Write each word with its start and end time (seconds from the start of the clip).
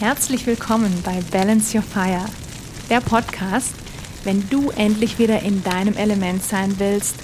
Herzlich 0.00 0.46
willkommen 0.46 1.02
bei 1.04 1.20
Balance 1.30 1.76
Your 1.76 1.82
Fire, 1.84 2.24
der 2.88 3.02
Podcast, 3.02 3.74
wenn 4.24 4.48
du 4.48 4.70
endlich 4.70 5.18
wieder 5.18 5.42
in 5.42 5.62
deinem 5.62 5.94
Element 5.94 6.42
sein 6.42 6.76
willst 6.78 7.16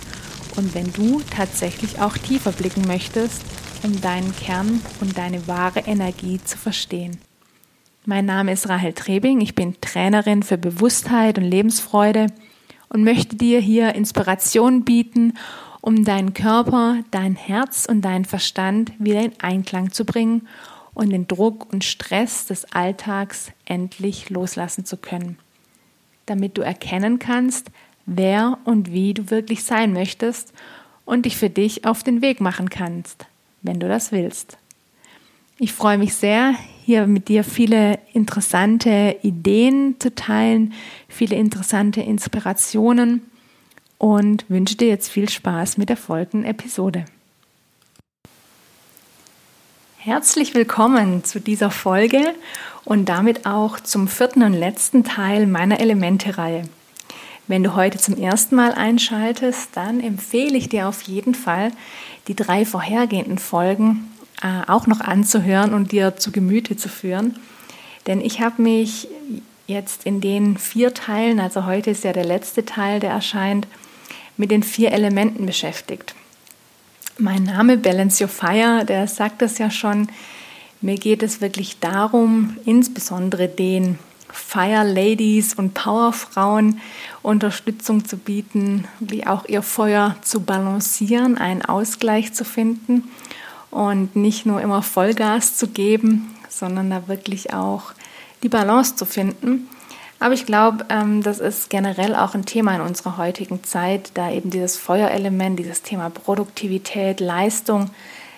und 0.56 0.75
wenn 0.75 0.93
du 0.93 1.23
tatsächlich 1.35 2.03
auch 2.03 2.19
tiefer 2.19 2.53
blicken 2.53 2.87
möchtest, 2.87 3.41
um 3.83 3.99
deinen 4.03 4.37
Kern 4.37 4.83
und 5.01 5.17
deine 5.17 5.49
wahre 5.49 5.81
Energie 5.87 6.39
zu 6.44 6.58
verstehen. 6.58 7.17
Mein 8.04 8.26
Name 8.26 8.53
ist 8.53 8.69
Rahel 8.69 8.93
Trebing, 8.93 9.40
ich 9.40 9.54
bin 9.54 9.81
Trainerin 9.81 10.43
für 10.43 10.58
Bewusstheit 10.58 11.38
und 11.38 11.45
Lebensfreude 11.45 12.27
und 12.90 13.04
möchte 13.04 13.37
dir 13.37 13.58
hier 13.58 13.95
Inspiration 13.95 14.85
bieten, 14.85 15.33
um 15.81 16.05
deinen 16.05 16.34
Körper, 16.34 16.98
dein 17.11 17.37
Herz 17.37 17.87
und 17.88 18.02
deinen 18.02 18.27
Verstand 18.27 18.93
wieder 18.98 19.23
in 19.23 19.33
Einklang 19.41 19.93
zu 19.93 20.05
bringen 20.05 20.47
und 20.97 21.11
den 21.11 21.29
Druck 21.29 21.71
und 21.73 21.85
Stress 21.85 22.47
des 22.47 22.65
Alltags 22.73 23.53
endlich 23.67 24.31
loslassen 24.31 24.87
zu 24.87 24.97
können, 24.97 25.39
damit 26.25 26.57
du 26.57 26.63
erkennen 26.63 27.19
kannst, 27.19 27.71
wer 28.07 28.59
und 28.65 28.91
wie 28.91 29.13
du 29.13 29.31
wirklich 29.31 29.63
sein 29.63 29.93
möchtest 29.93 30.55
und 31.05 31.27
dich 31.27 31.37
für 31.37 31.51
dich 31.51 31.85
auf 31.85 32.03
den 32.03 32.23
Weg 32.23 32.41
machen 32.41 32.71
kannst, 32.71 33.27
wenn 33.61 33.79
du 33.79 33.89
das 33.89 34.11
willst. 34.11 34.57
Ich 35.59 35.75
freue 35.75 35.99
mich 35.99 36.15
sehr, 36.15 36.55
hier 36.87 37.07
mit 37.07 37.29
dir 37.29 37.45
viele 37.45 37.99
interessante 38.15 39.17
Ideen 39.23 39.97
zu 39.99 40.15
teilen, 40.15 40.73
viele 41.09 41.37
interessante 41.37 42.01
Inspirationen 42.01 43.21
und 43.99 44.49
wünsche 44.49 44.77
dir 44.77 44.89
jetzt 44.89 45.11
viel 45.11 45.29
Spaß 45.29 45.77
mit 45.77 45.91
der 45.91 45.99
folgenden 45.99 46.49
Episode. 46.49 47.05
Herzlich 50.06 50.55
willkommen 50.55 51.24
zu 51.24 51.41
dieser 51.41 51.73
Folge 51.73 52.32
und 52.85 53.09
damit 53.09 53.45
auch 53.45 53.80
zum 53.80 54.07
vierten 54.07 54.45
und 54.45 54.52
letzten 54.52 55.02
Teil 55.02 55.48
meiner 55.48 55.80
Elemente-Reihe. 55.80 56.63
Wenn 57.48 57.65
du 57.65 57.74
heute 57.74 57.98
zum 57.98 58.16
ersten 58.16 58.54
Mal 58.54 58.71
einschaltest, 58.71 59.71
dann 59.73 59.98
empfehle 59.98 60.57
ich 60.57 60.68
dir 60.68 60.87
auf 60.87 61.02
jeden 61.02 61.35
Fall, 61.35 61.73
die 62.29 62.37
drei 62.37 62.65
vorhergehenden 62.65 63.38
Folgen 63.38 64.12
äh, 64.42 64.70
auch 64.70 64.86
noch 64.86 65.00
anzuhören 65.00 65.74
und 65.74 65.90
dir 65.90 66.16
zu 66.16 66.30
Gemüte 66.30 66.76
zu 66.76 66.88
führen. 66.88 67.34
Denn 68.06 68.20
ich 68.20 68.41
habe 68.41 68.62
mich 68.62 69.08
jetzt 69.66 70.06
in 70.06 70.20
den 70.20 70.56
vier 70.56 70.94
Teilen, 70.94 71.41
also 71.41 71.66
heute 71.66 71.91
ist 71.91 72.04
ja 72.04 72.12
der 72.12 72.24
letzte 72.24 72.64
Teil, 72.64 73.00
der 73.00 73.10
erscheint, 73.10 73.66
mit 74.36 74.52
den 74.52 74.62
vier 74.62 74.92
Elementen 74.92 75.46
beschäftigt. 75.46 76.14
Mein 77.19 77.45
Name 77.45 77.78
Balance 77.78 78.22
Your 78.22 78.28
Fire, 78.28 78.84
der 78.84 79.09
sagt 79.09 79.41
das 79.41 79.56
ja 79.56 79.70
schon. 79.70 80.09
Mir 80.83 80.97
geht 80.97 81.22
es 81.22 81.41
wirklich 81.41 81.81
darum, 81.81 82.59
insbesondere 82.67 83.48
den 83.48 83.98
Fire 84.31 84.84
Ladies 84.84 85.55
und 85.55 85.72
Power 85.72 86.12
Frauen 86.12 86.78
Unterstützung 87.22 88.05
zu 88.05 88.19
bieten, 88.19 88.87
wie 89.00 89.27
auch 89.27 89.47
ihr 89.47 89.62
Feuer 89.62 90.17
zu 90.20 90.41
balancieren, 90.41 91.39
einen 91.39 91.62
Ausgleich 91.62 92.34
zu 92.34 92.44
finden 92.44 93.05
und 93.70 94.14
nicht 94.14 94.44
nur 94.44 94.61
immer 94.61 94.83
Vollgas 94.83 95.56
zu 95.56 95.69
geben, 95.69 96.34
sondern 96.50 96.91
da 96.91 97.09
wirklich 97.09 97.55
auch 97.55 97.94
die 98.42 98.50
Balance 98.50 98.94
zu 98.94 99.06
finden. 99.06 99.70
Aber 100.19 100.34
ich 100.34 100.47
glaube, 100.47 100.86
ähm, 100.89 101.22
das 101.22 101.41
ist 101.41 101.69
generell 101.69 102.14
auch 102.14 102.34
ein 102.34 102.47
Thema 102.47 102.75
in 102.75 102.81
unserer 102.81 103.17
heutigen 103.19 103.62
Zeit, 103.64 104.12
da 104.14 104.31
eben 104.31 104.50
dieses 104.50 104.77
Feuerelement, 104.77 105.59
dieses 105.59 105.83
Thema 105.83 106.11
Produktivität, 106.11 107.20
Leistung 107.20 107.91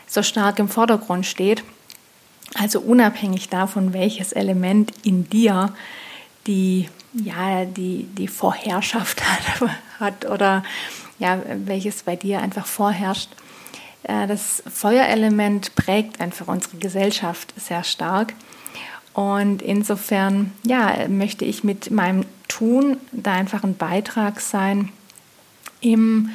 so 0.06 0.22
stark 0.22 0.58
im 0.58 0.68
Vordergrund 0.68 1.26
steht. 1.26 1.62
Also 2.54 2.80
unabhängig 2.80 3.48
davon, 3.48 3.92
welches 3.92 4.32
Element 4.32 4.92
in 5.04 5.28
dir 5.28 5.74
die, 6.46 6.88
ja, 7.12 7.64
die, 7.64 8.04
die 8.04 8.28
Vorherrschaft 8.28 9.22
hat, 9.22 9.70
hat 10.00 10.24
oder 10.24 10.64
ja, 11.18 11.40
welches 11.64 12.02
bei 12.02 12.16
dir 12.16 12.40
einfach 12.40 12.66
vorherrscht. 12.66 13.30
Äh, 14.04 14.26
das 14.26 14.62
Feuerelement 14.66 15.74
prägt 15.74 16.20
einfach 16.20 16.48
unsere 16.48 16.78
Gesellschaft 16.78 17.52
sehr 17.56 17.84
stark. 17.84 18.34
Und 19.14 19.62
insofern, 19.62 20.52
ja, 20.64 21.08
möchte 21.08 21.44
ich 21.44 21.64
mit 21.64 21.90
meinem 21.90 22.24
Tun 22.46 22.96
da 23.12 23.32
einfach 23.32 23.64
ein 23.64 23.76
Beitrag 23.76 24.40
sein, 24.40 24.90
im 25.80 26.30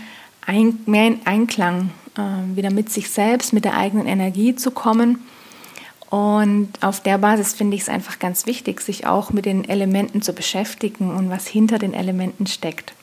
ein, 0.45 0.79
mehr 0.85 1.07
in 1.07 1.25
Einklang 1.25 1.91
äh, 2.17 2.55
wieder 2.55 2.71
mit 2.71 2.91
sich 2.91 3.09
selbst, 3.09 3.53
mit 3.53 3.65
der 3.65 3.77
eigenen 3.77 4.07
Energie 4.07 4.55
zu 4.55 4.71
kommen. 4.71 5.19
Und 6.09 6.71
auf 6.81 7.01
der 7.01 7.17
Basis 7.17 7.53
finde 7.53 7.75
ich 7.75 7.83
es 7.83 7.89
einfach 7.89 8.19
ganz 8.19 8.45
wichtig, 8.45 8.81
sich 8.81 9.07
auch 9.07 9.31
mit 9.31 9.45
den 9.45 9.67
Elementen 9.67 10.21
zu 10.21 10.33
beschäftigen 10.33 11.09
und 11.09 11.29
was 11.29 11.47
hinter 11.47 11.79
den 11.79 11.93
Elementen 11.93 12.45
steckt. 12.45 12.93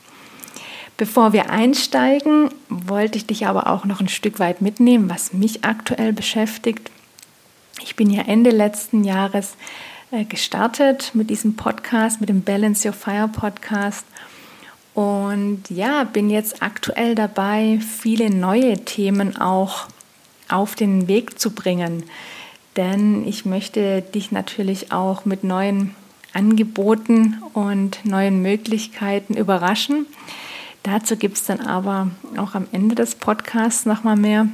Bevor 0.96 1.32
wir 1.32 1.50
einsteigen, 1.50 2.50
wollte 2.68 3.18
ich 3.18 3.26
dich 3.26 3.46
aber 3.46 3.68
auch 3.68 3.84
noch 3.84 4.00
ein 4.00 4.08
Stück 4.08 4.38
weit 4.38 4.60
mitnehmen, 4.60 5.10
was 5.10 5.32
mich 5.32 5.64
aktuell 5.64 6.12
beschäftigt. 6.12 6.90
Ich 7.82 7.96
bin 7.96 8.10
ja 8.10 8.22
Ende 8.22 8.50
letzten 8.50 9.04
Jahres 9.04 9.54
äh, 10.10 10.24
gestartet 10.24 11.12
mit 11.14 11.30
diesem 11.30 11.56
Podcast, 11.56 12.20
mit 12.20 12.28
dem 12.28 12.42
Balance 12.42 12.86
Your 12.86 12.94
Fire 12.94 13.28
Podcast. 13.28 14.04
Und 14.94 15.62
ja, 15.70 16.04
bin 16.04 16.30
jetzt 16.30 16.62
aktuell 16.62 17.14
dabei, 17.14 17.78
viele 17.80 18.28
neue 18.28 18.84
Themen 18.84 19.36
auch 19.36 19.86
auf 20.48 20.74
den 20.74 21.08
Weg 21.08 21.38
zu 21.38 21.52
bringen. 21.52 22.04
Denn 22.76 23.26
ich 23.26 23.44
möchte 23.44 24.02
dich 24.02 24.30
natürlich 24.30 24.92
auch 24.92 25.24
mit 25.24 25.44
neuen 25.44 25.94
Angeboten 26.32 27.42
und 27.54 28.04
neuen 28.04 28.42
Möglichkeiten 28.42 29.34
überraschen. 29.34 30.06
Dazu 30.82 31.16
gibt 31.16 31.36
es 31.36 31.44
dann 31.44 31.60
aber 31.60 32.10
auch 32.36 32.54
am 32.54 32.66
Ende 32.72 32.94
des 32.94 33.14
Podcasts 33.14 33.86
nochmal 33.86 34.16
mehr. 34.16 34.48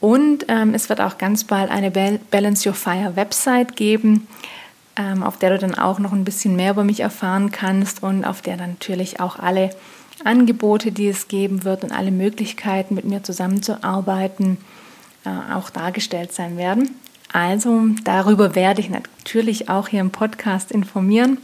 Und 0.00 0.46
ähm, 0.48 0.74
es 0.74 0.88
wird 0.88 1.00
auch 1.00 1.18
ganz 1.18 1.44
bald 1.44 1.70
eine 1.70 1.90
Balance 1.90 2.68
Your 2.68 2.74
Fire 2.74 3.16
Website 3.16 3.76
geben, 3.76 4.26
ähm, 4.96 5.22
auf 5.22 5.38
der 5.38 5.50
du 5.50 5.58
dann 5.58 5.74
auch 5.74 5.98
noch 5.98 6.12
ein 6.12 6.24
bisschen 6.24 6.56
mehr 6.56 6.72
über 6.72 6.84
mich 6.84 7.00
erfahren 7.00 7.50
kannst 7.50 8.02
und 8.02 8.24
auf 8.24 8.42
der 8.42 8.56
dann 8.56 8.70
natürlich 8.70 9.20
auch 9.20 9.38
alle 9.38 9.70
Angebote, 10.24 10.92
die 10.92 11.08
es 11.08 11.28
geben 11.28 11.64
wird 11.64 11.84
und 11.84 11.92
alle 11.92 12.10
Möglichkeiten, 12.10 12.94
mit 12.94 13.04
mir 13.04 13.22
zusammenzuarbeiten, 13.22 14.58
äh, 15.24 15.54
auch 15.54 15.70
dargestellt 15.70 16.32
sein 16.32 16.56
werden. 16.56 16.94
Also 17.32 17.82
darüber 18.04 18.54
werde 18.54 18.80
ich 18.80 18.88
natürlich 18.88 19.68
auch 19.68 19.88
hier 19.88 20.00
im 20.00 20.10
Podcast 20.10 20.72
informieren 20.72 21.38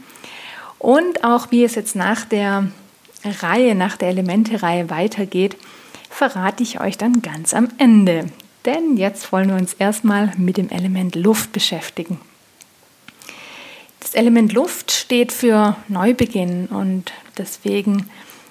und 0.79 1.23
auch 1.23 1.49
wie 1.51 1.63
es 1.63 1.75
jetzt 1.75 1.95
nach 1.95 2.25
der 2.25 2.67
Reihe, 3.23 3.73
nach 3.73 3.95
der 3.95 4.09
Elemente-Reihe 4.09 4.89
weitergeht, 4.89 5.55
verrate 6.09 6.61
ich 6.61 6.81
euch 6.81 6.97
dann 6.97 7.21
ganz 7.21 7.53
am 7.53 7.69
Ende. 7.77 8.25
Denn 8.65 8.97
jetzt 8.97 9.31
wollen 9.31 9.49
wir 9.49 9.55
uns 9.55 9.73
erstmal 9.73 10.31
mit 10.37 10.57
dem 10.57 10.69
Element 10.69 11.15
Luft 11.15 11.51
beschäftigen. 11.51 12.19
Das 13.99 14.15
Element 14.15 14.53
Luft 14.53 14.91
steht 14.91 15.31
für 15.31 15.75
Neubeginn 15.87 16.67
und 16.67 17.11
deswegen, 17.37 18.09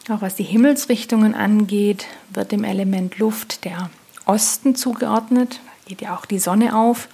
auch 0.09 0.21
was 0.21 0.34
die 0.34 0.43
Himmelsrichtungen 0.43 1.34
angeht, 1.34 2.06
wird 2.31 2.53
dem 2.53 2.65
Element 2.65 3.19
Luft 3.19 3.65
der 3.65 3.91
Osten 4.27 4.75
zugeordnet. 4.75 5.61
Da 5.62 5.89
geht 5.89 6.03
ja 6.03 6.17
auch 6.17 6.27
die 6.27 6.39
Sonne 6.39 6.77
auf. 6.77 7.09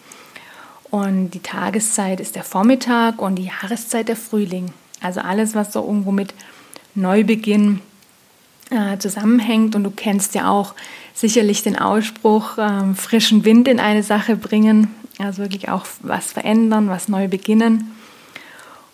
Und 0.91 1.31
die 1.31 1.43
Tageszeit 1.43 2.21
ist 2.21 2.35
der 2.35 2.45
Vormittag 2.45 3.21
und 3.21 3.37
die 3.37 3.47
Jahreszeit 3.47 4.09
der 4.09 4.17
Frühling. 4.17 4.73
Also 5.01 5.21
alles, 5.21 5.55
was 5.55 5.73
so 5.73 5.85
irgendwo 5.85 6.13
mit 6.13 6.35
Neubeginn 6.95 7.81
äh, 8.71 8.97
zusammenhängt. 8.99 9.75
Und 9.75 9.85
du 9.85 9.91
kennst 9.91 10.35
ja 10.35 10.51
auch 10.51 10.75
sicherlich 11.21 11.63
den 11.63 11.77
Ausspruch, 11.77 12.59
äh, 12.59 12.95
frischen 12.95 13.45
Wind 13.45 13.67
in 13.67 13.81
eine 13.81 14.03
Sache 14.03 14.37
bringen, 14.37 14.95
also 15.19 15.43
wirklich 15.43 15.69
auch 15.69 15.85
was 16.01 16.33
verändern, 16.33 16.89
was 16.89 17.09
neu 17.09 17.27
beginnen. 17.27 17.93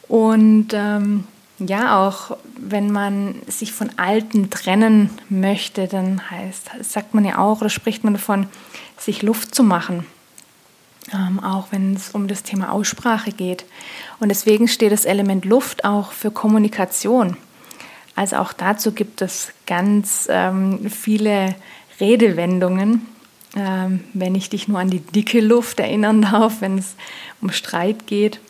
Und 0.09 0.69
ähm, 0.73 1.25
ja, 1.59 2.01
auch 2.05 2.37
wenn 2.57 2.91
man 2.91 3.37
sich 3.47 3.73
von 3.73 3.91
Alten 3.97 4.49
trennen 4.49 5.11
möchte, 5.29 5.87
dann 5.87 6.31
heißt, 6.31 6.71
sagt 6.81 7.15
man 7.15 7.25
ja 7.25 7.39
auch 7.39 7.61
oder 7.61 7.71
spricht 7.71 8.05
man 8.05 8.15
davon, 8.15 8.49
sich 8.99 9.23
Luft 9.23 9.55
zu 9.55 9.63
machen. 9.63 10.07
Ähm, 11.13 11.39
auch 11.41 11.67
wenn 11.71 11.95
es 11.95 12.11
um 12.11 12.27
das 12.27 12.43
Thema 12.43 12.73
Aussprache 12.73 13.33
geht. 13.33 13.67
Und 14.19 14.31
deswegen 14.31 14.69
steht 14.69 14.93
das 14.93 15.05
Element 15.05 15.45
Luft 15.45 15.85
auch 15.85 16.13
für 16.13 16.31
Kommunikation. 16.31 17.37
Also 18.17 18.37
auch 18.37 18.55
dazu 18.55 18.93
gibt 18.93 19.21
es 19.21 19.53
ganz 19.67 20.27
ähm, 20.31 20.89
viele 20.89 21.55
Redewendungen. 22.01 23.07
Ähm, 23.57 24.01
wenn 24.15 24.35
ich 24.35 24.51
dich 24.51 24.67
nur 24.67 24.81
an 24.81 24.91
die 24.91 25.01
dicke 25.01 25.41
Luft 25.41 25.79
erinnern 25.79 26.23
darf, 26.23 26.61
wenn 26.61 26.79
es 26.79 26.97
um 27.41 27.51
Streit 27.53 28.07
geht 28.07 28.41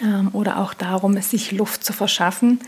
ähm, 0.00 0.30
oder 0.32 0.58
auch 0.58 0.72
darum, 0.72 1.20
sich 1.20 1.52
Luft 1.52 1.84
zu 1.84 1.92
verschaffen, 1.92 2.60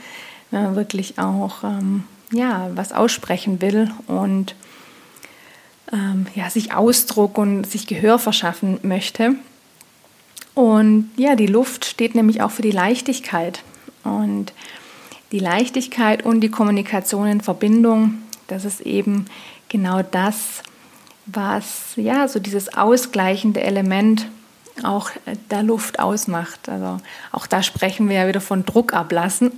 wenn 0.51 0.65
man 0.65 0.77
wirklich 0.77 1.19
auch 1.19 1.65
ähm, 1.65 2.05
ja, 2.31 2.71
was 2.75 2.93
aussprechen 2.93 3.61
will 3.63 3.91
und 4.07 4.55
ähm, 5.93 6.27
ja, 6.35 6.51
sich 6.51 6.73
Ausdruck 6.73 7.39
und 7.39 7.65
sich 7.65 7.87
Gehör 7.87 8.19
verschaffen 8.19 8.79
möchte. 8.83 9.35
Und 10.55 11.11
ja, 11.17 11.37
die 11.37 11.47
Luft 11.47 11.85
steht 11.85 12.15
nämlich 12.15 12.43
auch 12.43 12.51
für 12.51 12.63
die 12.63 12.71
Leichtigkeit. 12.71 13.63
Und 14.05 14.53
die 15.33 15.39
Leichtigkeit 15.39 16.25
und 16.25 16.41
die 16.41 16.51
Kommunikation 16.51 17.27
in 17.27 17.41
Verbindung, 17.41 18.19
das 18.47 18.65
ist 18.65 18.81
eben 18.81 19.27
genau 19.71 20.03
das, 20.03 20.63
was 21.25 21.93
ja 21.97 22.29
so 22.29 22.39
dieses 22.39 22.75
ausgleichende 22.75 23.63
Element 23.63 24.27
auch 24.83 25.11
der 25.51 25.63
Luft 25.63 25.99
ausmacht. 25.99 26.69
Also 26.69 27.01
auch 27.33 27.47
da 27.47 27.63
sprechen 27.63 28.09
wir 28.09 28.17
ja 28.17 28.29
wieder 28.29 28.41
von 28.41 28.67
Druck 28.67 28.93
ablassen. 28.93 29.53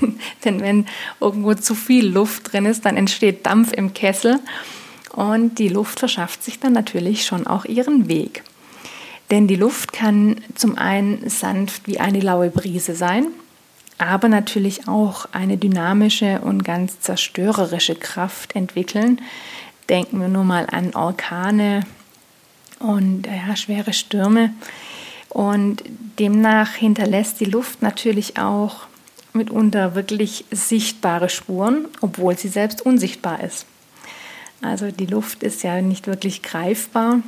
Denn 0.44 0.60
wenn 0.60 0.86
irgendwo 1.20 1.54
zu 1.54 1.74
viel 1.74 2.06
Luft 2.06 2.52
drin 2.52 2.66
ist, 2.66 2.84
dann 2.84 2.96
entsteht 2.96 3.46
Dampf 3.46 3.72
im 3.72 3.94
Kessel 3.94 4.38
und 5.12 5.58
die 5.58 5.68
Luft 5.68 6.00
verschafft 6.00 6.42
sich 6.42 6.60
dann 6.60 6.72
natürlich 6.72 7.24
schon 7.24 7.46
auch 7.46 7.64
ihren 7.64 8.08
Weg. 8.08 8.44
Denn 9.30 9.48
die 9.48 9.56
Luft 9.56 9.92
kann 9.92 10.36
zum 10.54 10.78
einen 10.78 11.28
sanft 11.28 11.86
wie 11.86 11.98
eine 11.98 12.20
laue 12.20 12.50
Brise 12.50 12.94
sein, 12.94 13.28
aber 13.98 14.28
natürlich 14.28 14.88
auch 14.88 15.26
eine 15.32 15.56
dynamische 15.56 16.40
und 16.40 16.64
ganz 16.64 17.00
zerstörerische 17.00 17.94
Kraft 17.94 18.54
entwickeln. 18.54 19.20
Denken 19.88 20.20
wir 20.20 20.28
nur 20.28 20.44
mal 20.44 20.66
an 20.70 20.94
Orkane 20.94 21.84
und 22.78 23.26
ja, 23.26 23.56
schwere 23.56 23.92
Stürme. 23.92 24.52
Und 25.28 25.82
demnach 26.18 26.74
hinterlässt 26.74 27.40
die 27.40 27.46
Luft 27.46 27.82
natürlich 27.82 28.38
auch 28.38 28.86
mitunter 29.32 29.94
wirklich 29.94 30.44
sichtbare 30.50 31.28
Spuren, 31.28 31.86
obwohl 32.00 32.36
sie 32.36 32.48
selbst 32.48 32.84
unsichtbar 32.84 33.42
ist. 33.42 33.66
Also 34.62 34.90
die 34.90 35.06
Luft 35.06 35.42
ist 35.42 35.62
ja 35.62 35.82
nicht 35.82 36.06
wirklich 36.06 36.42
greifbar, 36.42 37.20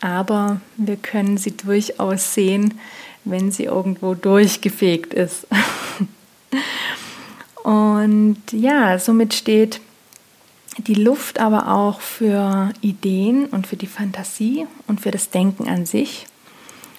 aber 0.00 0.60
wir 0.76 0.96
können 0.96 1.38
sie 1.38 1.56
durchaus 1.56 2.34
sehen, 2.34 2.78
wenn 3.24 3.50
sie 3.50 3.64
irgendwo 3.64 4.14
durchgefegt 4.14 5.14
ist. 5.14 5.46
Und 7.62 8.36
ja, 8.52 8.98
somit 8.98 9.32
steht 9.32 9.80
die 10.78 10.94
Luft 10.94 11.38
aber 11.40 11.72
auch 11.72 12.00
für 12.00 12.70
Ideen 12.80 13.46
und 13.46 13.66
für 13.66 13.76
die 13.76 13.86
Fantasie 13.86 14.66
und 14.86 15.00
für 15.00 15.10
das 15.10 15.30
Denken 15.30 15.68
an 15.68 15.86
sich. 15.86 16.26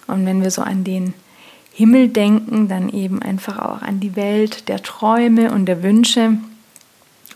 Und 0.07 0.25
wenn 0.25 0.42
wir 0.42 0.50
so 0.50 0.62
an 0.62 0.83
den 0.83 1.13
Himmel 1.74 2.07
denken, 2.07 2.68
dann 2.68 2.89
eben 2.89 3.21
einfach 3.21 3.60
auch 3.60 3.81
an 3.81 4.00
die 4.00 4.16
Welt 4.16 4.69
der 4.69 4.81
Träume 4.81 5.51
und 5.51 5.66
der 5.66 5.83
Wünsche. 5.83 6.38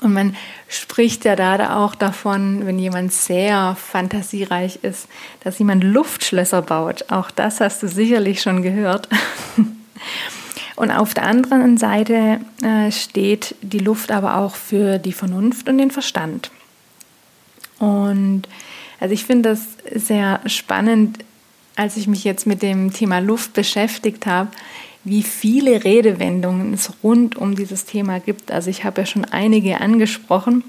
Und 0.01 0.13
man 0.13 0.35
spricht 0.69 1.25
ja 1.25 1.35
da 1.35 1.75
auch 1.75 1.93
davon, 1.93 2.65
wenn 2.65 2.79
jemand 2.79 3.11
sehr 3.11 3.75
fantasiereich 3.75 4.79
ist, 4.81 5.09
dass 5.43 5.59
jemand 5.59 5.83
Luftschlösser 5.83 6.61
baut. 6.61 7.11
Auch 7.11 7.31
das 7.31 7.59
hast 7.59 7.83
du 7.83 7.87
sicherlich 7.87 8.41
schon 8.41 8.61
gehört. 8.61 9.09
Und 10.77 10.91
auf 10.91 11.13
der 11.13 11.23
anderen 11.23 11.77
Seite 11.77 12.39
äh, 12.63 12.89
steht 12.89 13.55
die 13.61 13.79
Luft 13.79 14.11
aber 14.11 14.37
auch 14.37 14.55
für 14.55 14.97
die 14.97 15.11
Vernunft 15.11 15.67
und 15.67 15.77
den 15.77 15.91
Verstand. 15.91 16.51
Und 17.79 18.43
also 19.01 19.13
ich 19.13 19.25
finde 19.25 19.49
das 19.49 19.67
sehr 19.93 20.39
spannend, 20.45 21.19
als 21.75 21.97
ich 21.97 22.07
mich 22.07 22.23
jetzt 22.23 22.47
mit 22.47 22.61
dem 22.61 22.93
Thema 22.93 23.19
Luft 23.19 23.51
beschäftigt 23.51 24.25
habe, 24.25 24.51
wie 25.09 25.23
viele 25.23 25.83
Redewendungen 25.83 26.73
es 26.73 26.91
rund 27.03 27.35
um 27.35 27.55
dieses 27.55 27.85
Thema 27.85 28.19
gibt. 28.19 28.51
Also 28.51 28.69
ich 28.69 28.83
habe 28.83 29.01
ja 29.01 29.07
schon 29.07 29.25
einige 29.25 29.81
angesprochen, 29.81 30.63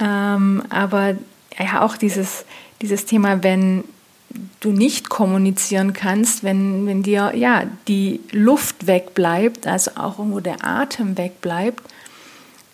ähm, 0.00 0.62
aber 0.70 1.16
ja 1.58 1.82
auch 1.82 1.96
dieses, 1.96 2.44
dieses 2.80 3.04
Thema, 3.04 3.42
wenn 3.42 3.84
du 4.60 4.72
nicht 4.72 5.08
kommunizieren 5.08 5.92
kannst, 5.92 6.44
wenn, 6.44 6.86
wenn 6.86 7.02
dir 7.02 7.32
ja 7.34 7.64
die 7.88 8.20
Luft 8.30 8.86
wegbleibt, 8.86 9.66
also 9.66 9.92
auch 9.96 10.18
irgendwo 10.18 10.40
der 10.40 10.64
Atem 10.64 11.18
wegbleibt, 11.18 11.82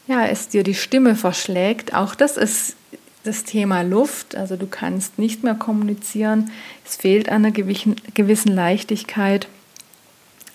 ja, 0.06 0.24
es 0.26 0.48
dir 0.48 0.62
die 0.62 0.74
Stimme 0.74 1.16
verschlägt. 1.16 1.94
Auch 1.94 2.14
das 2.14 2.36
ist 2.36 2.76
das 3.24 3.42
Thema 3.44 3.82
Luft. 3.82 4.36
Also 4.36 4.56
du 4.56 4.66
kannst 4.66 5.18
nicht 5.18 5.42
mehr 5.42 5.54
kommunizieren. 5.54 6.52
Es 6.84 6.96
fehlt 6.96 7.28
an 7.28 7.44
einer 7.44 7.50
gewissen 7.50 8.54
Leichtigkeit. 8.54 9.48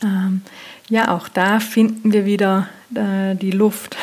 Ähm, 0.03 0.41
ja, 0.89 1.15
auch 1.15 1.27
da 1.27 1.59
finden 1.59 2.13
wir 2.13 2.25
wieder 2.25 2.69
äh, 2.95 3.35
die 3.35 3.51
Luft. 3.51 3.97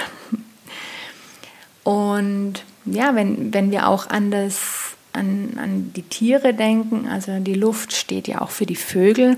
Und 1.84 2.64
ja, 2.84 3.14
wenn, 3.14 3.52
wenn 3.52 3.70
wir 3.70 3.88
auch 3.88 4.08
an, 4.08 4.30
das, 4.30 4.96
an, 5.12 5.58
an 5.58 5.92
die 5.94 6.02
Tiere 6.02 6.54
denken, 6.54 7.08
also 7.08 7.38
die 7.40 7.54
Luft 7.54 7.92
steht 7.92 8.28
ja 8.28 8.40
auch 8.40 8.50
für 8.50 8.66
die 8.66 8.76
Vögel. 8.76 9.36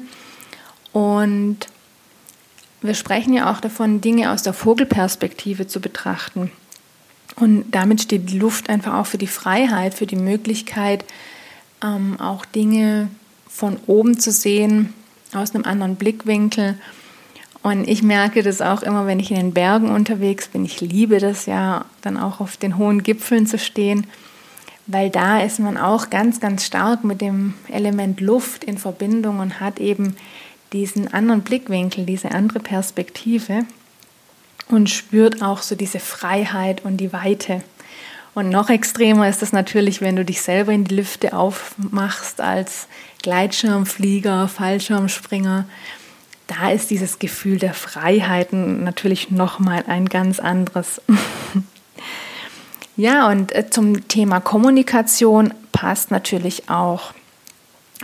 Und 0.92 1.58
wir 2.82 2.94
sprechen 2.94 3.32
ja 3.32 3.52
auch 3.52 3.60
davon, 3.60 4.00
Dinge 4.00 4.32
aus 4.32 4.42
der 4.42 4.52
Vogelperspektive 4.52 5.66
zu 5.66 5.80
betrachten. 5.80 6.50
Und 7.36 7.70
damit 7.70 8.02
steht 8.02 8.30
die 8.30 8.38
Luft 8.38 8.68
einfach 8.68 8.94
auch 8.94 9.06
für 9.06 9.18
die 9.18 9.26
Freiheit, 9.26 9.94
für 9.94 10.06
die 10.06 10.16
Möglichkeit, 10.16 11.04
ähm, 11.82 12.20
auch 12.20 12.44
Dinge 12.44 13.08
von 13.48 13.78
oben 13.86 14.18
zu 14.18 14.30
sehen, 14.30 14.92
aus 15.34 15.54
einem 15.54 15.64
anderen 15.64 15.96
Blickwinkel. 15.96 16.78
Und 17.62 17.86
ich 17.86 18.02
merke 18.02 18.42
das 18.42 18.62
auch 18.62 18.82
immer, 18.82 19.06
wenn 19.06 19.20
ich 19.20 19.30
in 19.30 19.36
den 19.36 19.52
Bergen 19.52 19.90
unterwegs 19.90 20.48
bin. 20.48 20.64
Ich 20.64 20.80
liebe 20.80 21.18
das 21.18 21.46
ja, 21.46 21.84
dann 22.00 22.16
auch 22.16 22.40
auf 22.40 22.56
den 22.56 22.78
hohen 22.78 23.02
Gipfeln 23.02 23.46
zu 23.46 23.58
stehen, 23.58 24.06
weil 24.86 25.10
da 25.10 25.40
ist 25.40 25.60
man 25.60 25.76
auch 25.76 26.08
ganz, 26.10 26.40
ganz 26.40 26.64
stark 26.64 27.04
mit 27.04 27.20
dem 27.20 27.54
Element 27.68 28.20
Luft 28.20 28.64
in 28.64 28.78
Verbindung 28.78 29.40
und 29.40 29.60
hat 29.60 29.78
eben 29.78 30.16
diesen 30.72 31.12
anderen 31.12 31.42
Blickwinkel, 31.42 32.06
diese 32.06 32.30
andere 32.30 32.60
Perspektive 32.60 33.66
und 34.68 34.88
spürt 34.88 35.42
auch 35.42 35.62
so 35.62 35.74
diese 35.74 36.00
Freiheit 36.00 36.84
und 36.84 36.96
die 36.96 37.12
Weite. 37.12 37.62
Und 38.34 38.48
noch 38.48 38.70
extremer 38.70 39.28
ist 39.28 39.42
es 39.42 39.52
natürlich, 39.52 40.00
wenn 40.00 40.16
du 40.16 40.24
dich 40.24 40.42
selber 40.42 40.72
in 40.72 40.84
die 40.84 40.94
Lüfte 40.94 41.32
aufmachst 41.32 42.40
als 42.40 42.86
Gleitschirmflieger, 43.22 44.48
Fallschirmspringer. 44.48 45.66
Da 46.46 46.70
ist 46.70 46.90
dieses 46.90 47.18
Gefühl 47.18 47.58
der 47.58 47.74
Freiheiten 47.74 48.84
natürlich 48.84 49.30
nochmal 49.30 49.84
ein 49.86 50.08
ganz 50.08 50.40
anderes. 50.40 51.00
ja, 52.96 53.28
und 53.28 53.54
äh, 53.54 53.68
zum 53.68 54.08
Thema 54.08 54.40
Kommunikation 54.40 55.52
passt 55.72 56.10
natürlich 56.10 56.68
auch 56.68 57.12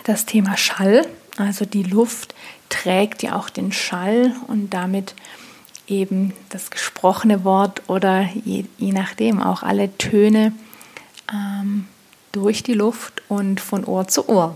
das 0.05 0.27
Thema 0.27 0.57
Schall. 0.57 1.07
Also 1.39 1.65
die 1.65 1.83
Luft 1.83 2.35
trägt 2.69 3.23
ja 3.23 3.37
auch 3.37 3.51
den 3.51 3.73
Schall 3.73 4.35
und 4.49 4.71
damit 4.71 5.15
eben 5.87 6.33
das 6.49 6.71
gesprochene 6.71 7.45
Wort 7.45 7.83
oder 7.89 8.29
je, 8.45 8.65
je 8.79 8.93
nachdem 8.93 9.43
auch 9.43 9.63
alle 9.63 9.97
Töne 9.99 10.53
ähm, 11.33 11.87
durch 12.33 12.63
die 12.63 12.75
Luft 12.75 13.23
und 13.29 13.61
von 13.61 13.85
Ohr 13.85 14.09
zu 14.09 14.29
Ohr. 14.29 14.55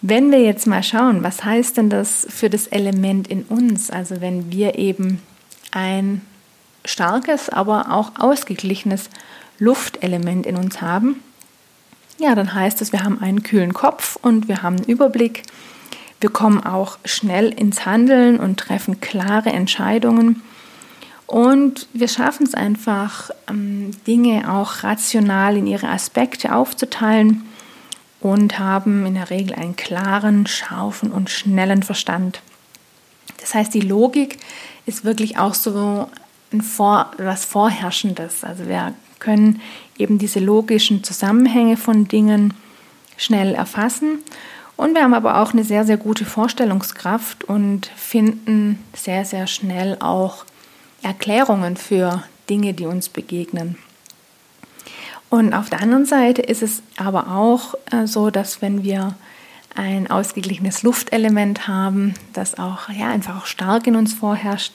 Wenn 0.00 0.30
wir 0.30 0.40
jetzt 0.40 0.66
mal 0.66 0.82
schauen, 0.82 1.24
was 1.24 1.44
heißt 1.44 1.76
denn 1.76 1.90
das 1.90 2.26
für 2.30 2.48
das 2.48 2.68
Element 2.68 3.28
in 3.28 3.42
uns? 3.42 3.90
Also 3.90 4.20
wenn 4.20 4.52
wir 4.52 4.78
eben 4.78 5.20
ein 5.72 6.22
starkes, 6.84 7.48
aber 7.48 7.92
auch 7.92 8.12
ausgeglichenes 8.18 9.10
Luftelement 9.58 10.46
in 10.46 10.56
uns 10.56 10.80
haben, 10.80 11.22
ja, 12.18 12.34
dann 12.34 12.54
heißt 12.54 12.80
es, 12.80 12.92
wir 12.92 13.04
haben 13.04 13.20
einen 13.20 13.42
kühlen 13.42 13.74
Kopf 13.74 14.16
und 14.22 14.48
wir 14.48 14.62
haben 14.62 14.76
einen 14.76 14.86
Überblick, 14.86 15.42
wir 16.20 16.30
kommen 16.30 16.64
auch 16.64 16.98
schnell 17.04 17.50
ins 17.50 17.86
Handeln 17.86 18.40
und 18.40 18.58
treffen 18.58 19.00
klare 19.00 19.50
Entscheidungen. 19.50 20.42
Und 21.26 21.86
wir 21.92 22.08
schaffen 22.08 22.46
es 22.46 22.54
einfach, 22.54 23.30
ähm, 23.48 23.90
Dinge 24.06 24.52
auch 24.52 24.82
rational 24.82 25.56
in 25.56 25.66
ihre 25.66 25.88
Aspekte 25.88 26.54
aufzuteilen 26.54 27.42
und 28.20 28.58
haben 28.58 29.06
in 29.06 29.14
der 29.14 29.30
Regel 29.30 29.54
einen 29.54 29.76
klaren, 29.76 30.46
scharfen 30.46 31.12
und 31.12 31.30
schnellen 31.30 31.82
Verstand. 31.82 32.40
Das 33.40 33.54
heißt, 33.54 33.72
die 33.74 33.80
Logik 33.80 34.38
ist 34.86 35.04
wirklich 35.04 35.38
auch 35.38 35.54
so 35.54 36.08
ein 36.52 36.62
Vor 36.62 37.12
was 37.18 37.44
Vorherrschendes. 37.44 38.42
Also 38.42 38.66
wir 38.66 38.94
können 39.18 39.60
eben 39.98 40.18
diese 40.18 40.40
logischen 40.40 41.04
Zusammenhänge 41.04 41.76
von 41.76 42.08
Dingen 42.08 42.54
schnell 43.16 43.54
erfassen 43.54 44.20
und 44.78 44.94
wir 44.94 45.02
haben 45.02 45.12
aber 45.12 45.42
auch 45.42 45.52
eine 45.52 45.64
sehr, 45.64 45.84
sehr 45.84 45.96
gute 45.96 46.24
Vorstellungskraft 46.24 47.42
und 47.42 47.86
finden 47.96 48.78
sehr, 48.94 49.24
sehr 49.24 49.48
schnell 49.48 49.96
auch 49.98 50.44
Erklärungen 51.02 51.76
für 51.76 52.22
Dinge, 52.48 52.74
die 52.74 52.86
uns 52.86 53.08
begegnen. 53.08 53.76
Und 55.30 55.52
auf 55.52 55.68
der 55.68 55.82
anderen 55.82 56.06
Seite 56.06 56.42
ist 56.42 56.62
es 56.62 56.82
aber 56.96 57.26
auch 57.36 57.74
äh, 57.90 58.06
so, 58.06 58.30
dass 58.30 58.62
wenn 58.62 58.84
wir 58.84 59.16
ein 59.74 60.08
ausgeglichenes 60.08 60.84
Luftelement 60.84 61.66
haben, 61.66 62.14
das 62.32 62.56
auch 62.56 62.88
ja, 62.88 63.08
einfach 63.08 63.42
auch 63.42 63.46
stark 63.46 63.88
in 63.88 63.96
uns 63.96 64.14
vorherrscht, 64.14 64.72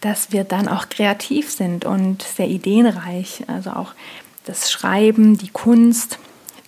dass 0.00 0.32
wir 0.32 0.44
dann 0.44 0.68
auch 0.68 0.88
kreativ 0.88 1.50
sind 1.50 1.84
und 1.84 2.22
sehr 2.22 2.48
ideenreich. 2.48 3.44
Also 3.46 3.72
auch 3.72 3.92
das 4.46 4.72
Schreiben, 4.72 5.36
die 5.36 5.50
Kunst, 5.50 6.18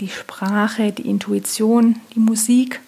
die 0.00 0.08
Sprache, 0.08 0.92
die 0.92 1.08
Intuition, 1.08 2.00
die 2.14 2.20
Musik 2.20 2.80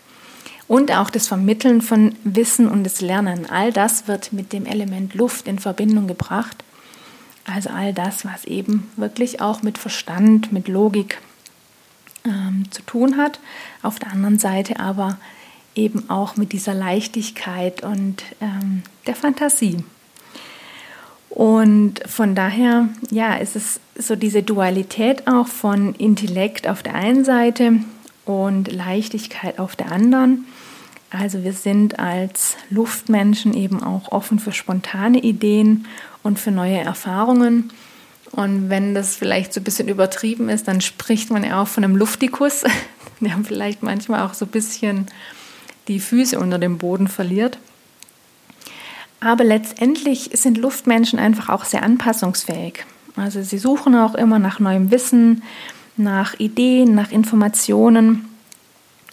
und 0.69 0.91
auch 0.93 1.11
das 1.11 1.29
Vermitteln 1.29 1.83
von 1.83 2.15
Wissen 2.25 2.69
und 2.69 2.85
das 2.85 3.01
Lernen. 3.01 3.47
All 3.49 3.73
das 3.73 4.09
wird 4.09 4.33
mit 4.33 4.53
dem 4.53 4.67
Element 4.67 5.15
Luft 5.15 5.47
in 5.47 5.59
Verbindung 5.59 6.07
gebracht. 6.07 6.65
Also 7.45 7.71
all 7.71 7.93
das, 7.93 8.25
was 8.25 8.45
eben 8.45 8.91
wirklich 8.97 9.41
auch 9.41 9.63
mit 9.63 9.79
Verstand, 9.79 10.53
mit 10.53 10.69
Logik 10.69 11.19
ähm, 12.25 12.65
zu 12.71 12.83
tun 12.83 13.17
hat. 13.17 13.41
Auf 13.83 13.99
der 13.99 14.13
anderen 14.13 14.39
Seite 14.39 14.81
aber 14.81 15.19
eben 15.75 16.09
auch 16.09 16.37
mit 16.37 16.53
dieser 16.53 16.75
Leichtigkeit 16.75 17.83
und 17.83 18.23
ähm, 18.41 18.83
der 19.07 19.17
Fantasie. 19.17 19.85
Und 21.35 22.01
von 22.07 22.35
daher, 22.35 22.91
ja, 23.11 23.37
ist 23.37 23.57
es 23.57 23.81
so 23.97 24.17
diese 24.17 24.43
Dualität 24.43 25.27
auch 25.27 25.47
von 25.47 25.95
Intellekt 25.95 26.69
auf 26.69 26.83
der 26.83 26.95
einen 26.95 27.25
Seite 27.25 27.77
und 28.27 28.71
Leichtigkeit 28.71 29.59
auf 29.59 29.75
der 29.75 29.91
anderen. 29.91 30.45
Also 31.09 31.43
wir 31.43 31.55
sind 31.55 31.99
als 31.99 32.57
Luftmenschen 32.69 33.55
eben 33.55 33.83
auch 33.83 34.13
offen 34.13 34.41
für 34.41 34.53
spontane 34.53 35.21
Ideen 35.21 35.87
und 36.23 36.39
für 36.39 36.51
neue 36.51 36.79
Erfahrungen. 36.79 37.73
Und 38.33 38.69
wenn 38.69 38.95
das 38.95 39.17
vielleicht 39.17 39.55
so 39.55 39.61
ein 39.61 39.65
bisschen 39.65 39.89
übertrieben 39.89 40.51
ist, 40.51 40.69
dann 40.69 40.83
spricht 40.83 41.31
man 41.31 41.45
ja 41.45 41.63
auch 41.63 41.69
von 41.69 41.83
einem 41.83 41.97
Luftikus, 41.97 42.63
der 43.21 43.39
vielleicht 43.43 43.83
manchmal 43.83 44.27
auch 44.27 44.35
so 44.35 44.45
ein 44.45 44.51
bisschen 44.51 45.07
die 45.89 45.99
Füße 45.99 46.39
unter 46.39 46.59
dem 46.59 46.77
Boden 46.77 47.09
verliert. 47.09 47.59
Aber 49.23 49.45
letztendlich 49.45 50.31
sind 50.35 50.59
Luftmenschen 50.59 51.19
einfach 51.19 51.49
auch 51.49 51.65
sehr 51.65 51.83
anpassungsfähig. 51.83 52.85
Also 53.15 53.43
sie 53.43 53.59
suchen 53.59 53.95
auch 53.95 54.15
immer 54.15 54.39
nach 54.39 54.59
neuem 54.59 54.91
Wissen, 54.91 55.43
nach 55.97 56.39
Ideen, 56.41 56.95
nach 56.95 57.13
Informationen. 57.13 58.29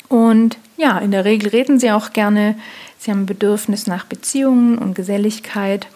Und 0.08 0.58
ja, 0.78 0.98
in 0.98 1.12
der 1.12 1.26
Regel 1.26 1.50
reden 1.50 1.80
sie 1.80 1.92
auch 1.92 2.14
gerne. 2.14 2.56
Sie 2.98 3.12
haben 3.12 3.22
ein 3.22 3.26
Bedürfnis 3.28 3.86
nach 3.86 4.06
Beziehungen 4.06 4.78
und 4.78 4.96
Geselligkeit 4.96 5.88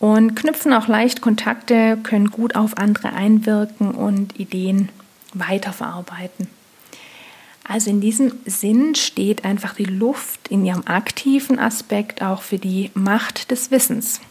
und 0.00 0.34
knüpfen 0.34 0.72
auch 0.72 0.88
leicht 0.88 1.20
Kontakte, 1.20 1.98
können 2.02 2.30
gut 2.30 2.56
auf 2.56 2.76
andere 2.76 3.12
einwirken 3.12 3.92
und 3.92 4.38
Ideen 4.38 4.88
weiterverarbeiten. 5.34 6.48
Also 7.68 7.90
in 7.90 8.00
diesem 8.00 8.32
Sinn 8.46 8.94
steht 8.94 9.44
einfach 9.44 9.74
die 9.74 9.84
Luft 9.84 10.48
in 10.48 10.64
ihrem 10.64 10.86
aktiven 10.86 11.58
Aspekt 11.58 12.22
auch 12.22 12.40
für 12.40 12.58
die 12.58 12.90
Macht 12.94 13.50
des 13.50 13.70
Wissens 13.70 14.22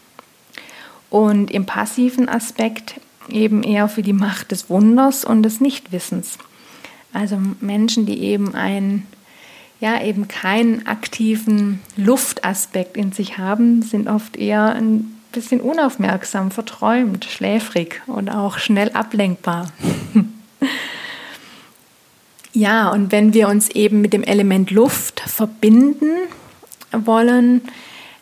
und 1.11 1.51
im 1.51 1.67
passiven 1.67 2.29
Aspekt 2.29 2.99
eben 3.29 3.61
eher 3.61 3.89
für 3.89 4.01
die 4.01 4.13
Macht 4.13 4.51
des 4.51 4.71
Wunders 4.71 5.23
und 5.23 5.43
des 5.43 5.61
Nichtwissens. 5.61 6.39
Also 7.13 7.37
Menschen, 7.61 8.07
die 8.07 8.19
eben 8.23 8.55
ein 8.55 9.05
ja 9.79 10.01
eben 10.01 10.27
keinen 10.27 10.87
aktiven 10.87 11.79
Luftaspekt 11.95 12.97
in 12.97 13.11
sich 13.11 13.37
haben, 13.37 13.83
sind 13.83 14.07
oft 14.07 14.35
eher 14.35 14.73
ein 14.73 15.15
bisschen 15.31 15.61
unaufmerksam, 15.61 16.49
verträumt, 16.49 17.25
schläfrig 17.25 18.01
und 18.07 18.29
auch 18.29 18.57
schnell 18.57 18.91
ablenkbar. 18.93 19.71
ja, 22.57 22.89
und 22.89 23.11
wenn 23.11 23.35
wir 23.35 23.49
uns 23.49 23.69
eben 23.69 24.01
mit 24.01 24.13
dem 24.13 24.23
Element 24.23 24.71
Luft 24.71 25.19
verbinden 25.19 26.09
wollen, 26.91 27.61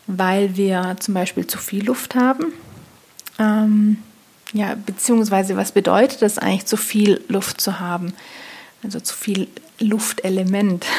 weil 0.06 0.58
wir 0.58 0.96
zum 1.00 1.14
Beispiel 1.14 1.46
zu 1.46 1.56
viel 1.56 1.86
Luft 1.86 2.14
haben, 2.14 2.52
ähm, 3.38 3.96
ja, 4.52 4.74
beziehungsweise 4.74 5.56
was 5.56 5.72
bedeutet 5.72 6.20
das 6.20 6.36
eigentlich, 6.36 6.66
zu 6.66 6.76
viel 6.76 7.24
Luft 7.28 7.62
zu 7.62 7.80
haben? 7.80 8.12
Also 8.82 9.00
zu 9.00 9.14
viel 9.14 9.48
Luftelement. 9.80 10.84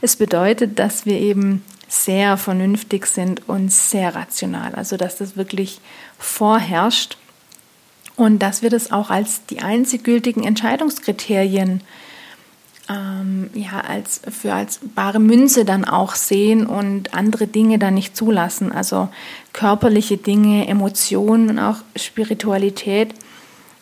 Es 0.00 0.16
bedeutet, 0.16 0.80
dass 0.80 1.06
wir 1.06 1.20
eben 1.20 1.62
sehr 1.86 2.36
vernünftig 2.36 3.06
sind 3.06 3.48
und 3.48 3.70
sehr 3.70 4.16
rational. 4.16 4.74
Also 4.74 4.96
dass 4.96 5.16
das 5.16 5.36
wirklich 5.36 5.80
vorherrscht 6.18 7.18
und 8.16 8.40
dass 8.40 8.62
wir 8.62 8.70
das 8.70 8.90
auch 8.90 9.10
als 9.10 9.46
die 9.46 9.60
einzig 9.60 10.02
gültigen 10.02 10.42
Entscheidungskriterien 10.42 11.82
ähm, 12.90 13.50
ja, 13.54 13.80
als, 13.80 14.20
für 14.28 14.52
als 14.52 14.80
bare 14.94 15.20
Münze 15.20 15.64
dann 15.64 15.84
auch 15.84 16.14
sehen 16.14 16.66
und 16.66 17.14
andere 17.14 17.46
Dinge 17.46 17.78
dann 17.78 17.94
nicht 17.94 18.16
zulassen. 18.16 18.72
Also 18.72 19.08
körperliche 19.52 20.16
Dinge, 20.16 20.66
Emotionen 20.66 21.50
und 21.50 21.58
auch 21.58 21.76
Spiritualität 21.94 23.14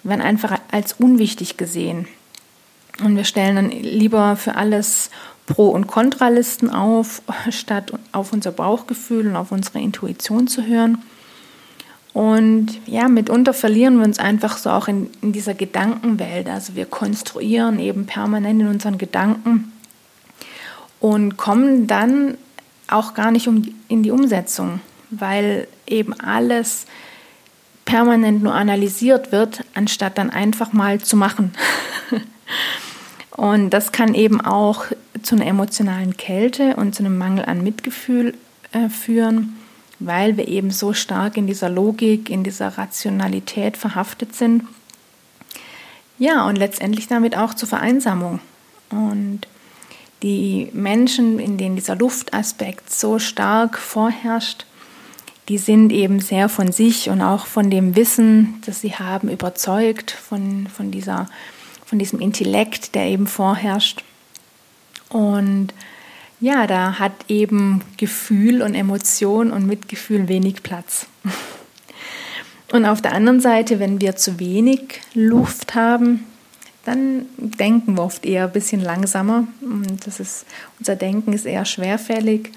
werden 0.02 0.20
einfach 0.20 0.58
als 0.70 0.94
unwichtig 0.94 1.56
gesehen. 1.56 2.06
Und 3.02 3.16
wir 3.16 3.24
stellen 3.24 3.56
dann 3.56 3.70
lieber 3.70 4.36
für 4.36 4.56
alles 4.56 5.10
Pro- 5.46 5.70
und 5.70 5.86
Kontralisten 5.86 6.68
auf, 6.68 7.22
statt 7.50 7.92
auf 8.12 8.32
unser 8.32 8.52
Bauchgefühl 8.52 9.26
und 9.28 9.36
auf 9.36 9.52
unsere 9.52 9.78
Intuition 9.80 10.48
zu 10.48 10.66
hören. 10.66 11.02
Und 12.18 12.80
ja, 12.86 13.06
mitunter 13.06 13.54
verlieren 13.54 13.98
wir 13.98 14.04
uns 14.04 14.18
einfach 14.18 14.56
so 14.56 14.70
auch 14.70 14.88
in, 14.88 15.08
in 15.22 15.30
dieser 15.30 15.54
Gedankenwelt. 15.54 16.48
Also 16.48 16.74
wir 16.74 16.84
konstruieren 16.84 17.78
eben 17.78 18.06
permanent 18.06 18.60
in 18.60 18.66
unseren 18.66 18.98
Gedanken 18.98 19.72
und 20.98 21.36
kommen 21.36 21.86
dann 21.86 22.36
auch 22.88 23.14
gar 23.14 23.30
nicht 23.30 23.46
um, 23.46 23.72
in 23.86 24.02
die 24.02 24.10
Umsetzung, 24.10 24.80
weil 25.10 25.68
eben 25.86 26.12
alles 26.12 26.86
permanent 27.84 28.42
nur 28.42 28.52
analysiert 28.52 29.30
wird, 29.30 29.62
anstatt 29.74 30.18
dann 30.18 30.30
einfach 30.30 30.72
mal 30.72 30.98
zu 30.98 31.16
machen. 31.16 31.52
Und 33.36 33.70
das 33.70 33.92
kann 33.92 34.14
eben 34.14 34.40
auch 34.40 34.86
zu 35.22 35.36
einer 35.36 35.46
emotionalen 35.46 36.16
Kälte 36.16 36.74
und 36.74 36.96
zu 36.96 37.04
einem 37.04 37.16
Mangel 37.16 37.44
an 37.44 37.62
Mitgefühl 37.62 38.34
äh, 38.72 38.88
führen, 38.88 39.57
weil 39.98 40.36
wir 40.36 40.48
eben 40.48 40.70
so 40.70 40.92
stark 40.92 41.36
in 41.36 41.46
dieser 41.46 41.68
Logik, 41.68 42.30
in 42.30 42.44
dieser 42.44 42.78
Rationalität 42.78 43.76
verhaftet 43.76 44.34
sind. 44.34 44.64
Ja, 46.18 46.46
und 46.46 46.56
letztendlich 46.56 47.06
damit 47.06 47.36
auch 47.36 47.54
zur 47.54 47.68
Vereinsamung. 47.68 48.40
Und 48.90 49.40
die 50.22 50.70
Menschen, 50.72 51.38
in 51.38 51.58
denen 51.58 51.76
dieser 51.76 51.96
Luftaspekt 51.96 52.90
so 52.92 53.18
stark 53.18 53.78
vorherrscht, 53.78 54.66
die 55.48 55.58
sind 55.58 55.92
eben 55.92 56.20
sehr 56.20 56.48
von 56.48 56.72
sich 56.72 57.08
und 57.08 57.22
auch 57.22 57.46
von 57.46 57.70
dem 57.70 57.96
Wissen, 57.96 58.60
das 58.66 58.80
sie 58.80 58.94
haben, 58.94 59.30
überzeugt, 59.30 60.10
von, 60.10 60.66
von 60.66 60.90
dieser 60.90 61.28
von 61.88 61.98
diesem 61.98 62.20
Intellekt, 62.20 62.94
der 62.94 63.06
eben 63.06 63.26
vorherrscht. 63.26 64.04
Und 65.08 65.72
ja, 66.40 66.66
da 66.66 66.98
hat 66.98 67.12
eben 67.28 67.82
Gefühl 67.96 68.62
und 68.62 68.74
Emotion 68.74 69.50
und 69.50 69.66
Mitgefühl 69.66 70.28
wenig 70.28 70.62
Platz. 70.62 71.06
Und 72.70 72.84
auf 72.84 73.00
der 73.00 73.12
anderen 73.12 73.40
Seite, 73.40 73.80
wenn 73.80 74.00
wir 74.00 74.16
zu 74.16 74.38
wenig 74.38 75.00
Luft 75.14 75.74
haben, 75.74 76.24
dann 76.84 77.26
denken 77.36 77.96
wir 77.96 78.02
oft 78.02 78.24
eher 78.24 78.44
ein 78.44 78.52
bisschen 78.52 78.80
langsamer. 78.80 79.46
Und 79.60 80.06
das 80.06 80.20
ist, 80.20 80.46
unser 80.78 80.96
Denken 80.96 81.32
ist 81.32 81.46
eher 81.46 81.64
schwerfällig. 81.64 82.50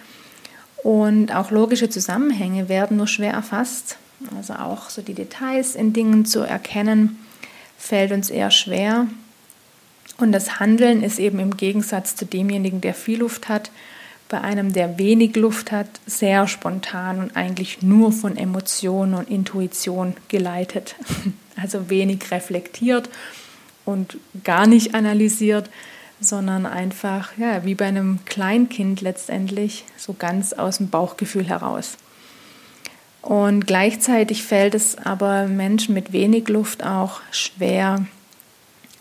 Und 0.84 1.34
auch 1.34 1.52
logische 1.52 1.90
Zusammenhänge 1.90 2.70
werden 2.70 2.98
nur 2.98 3.08
schwer 3.08 3.34
erfasst. 3.34 3.98
Also 4.36 4.54
auch 4.54 4.90
so 4.90 5.02
die 5.02 5.14
Details 5.14 5.76
in 5.76 5.94
Dingen 5.94 6.26
zu 6.26 6.42
erkennen, 6.42 7.20
fällt 7.78 8.12
uns 8.12 8.30
eher 8.30 8.52
schwer. 8.52 9.08
Und 10.22 10.32
das 10.32 10.60
Handeln 10.60 11.04
ist 11.04 11.20
eben 11.20 11.40
im 11.40 11.58
Gegensatz 11.58 12.16
zu 12.16 12.25
demjenigen, 12.25 12.82
der 12.82 12.94
viel 12.94 13.20
Luft 13.20 13.50
hat, 13.50 13.72
bei 14.30 14.40
einem, 14.40 14.72
der 14.72 14.98
wenig 14.98 15.36
Luft 15.36 15.74
hat, 15.74 15.88
sehr 16.06 16.48
spontan 16.48 17.20
und 17.20 17.36
eigentlich 17.36 17.82
nur 17.82 18.13
von 18.13 18.38
Emotionen 18.38 19.13
und 19.13 19.30
Intuition 19.30 20.16
geleitet. 20.28 20.96
Also 21.58 21.90
wenig 21.90 22.32
reflektiert 22.32 23.10
und 23.86 24.18
gar 24.44 24.66
nicht 24.66 24.96
analysiert, 24.96 25.70
sondern 26.20 26.66
einfach, 26.66 27.38
ja, 27.38 27.66
wie 27.66 27.75
bei 27.75 27.86
einem 27.86 28.20
Kleinkind 28.25 29.01
letztendlich, 29.01 29.84
so 29.98 30.13
ganz 30.13 30.54
aus 30.54 30.78
dem 30.78 30.90
Bauchgefühl 30.90 31.44
heraus. 31.44 31.98
Und 33.22 33.68
gleichzeitig 33.68 34.44
fällt 34.44 34.74
es 34.74 34.98
aber 34.98 35.46
Menschen 35.48 35.94
mit 35.94 36.13
wenig 36.13 36.48
Luft 36.48 36.84
auch 36.84 37.20
schwer, 37.32 38.08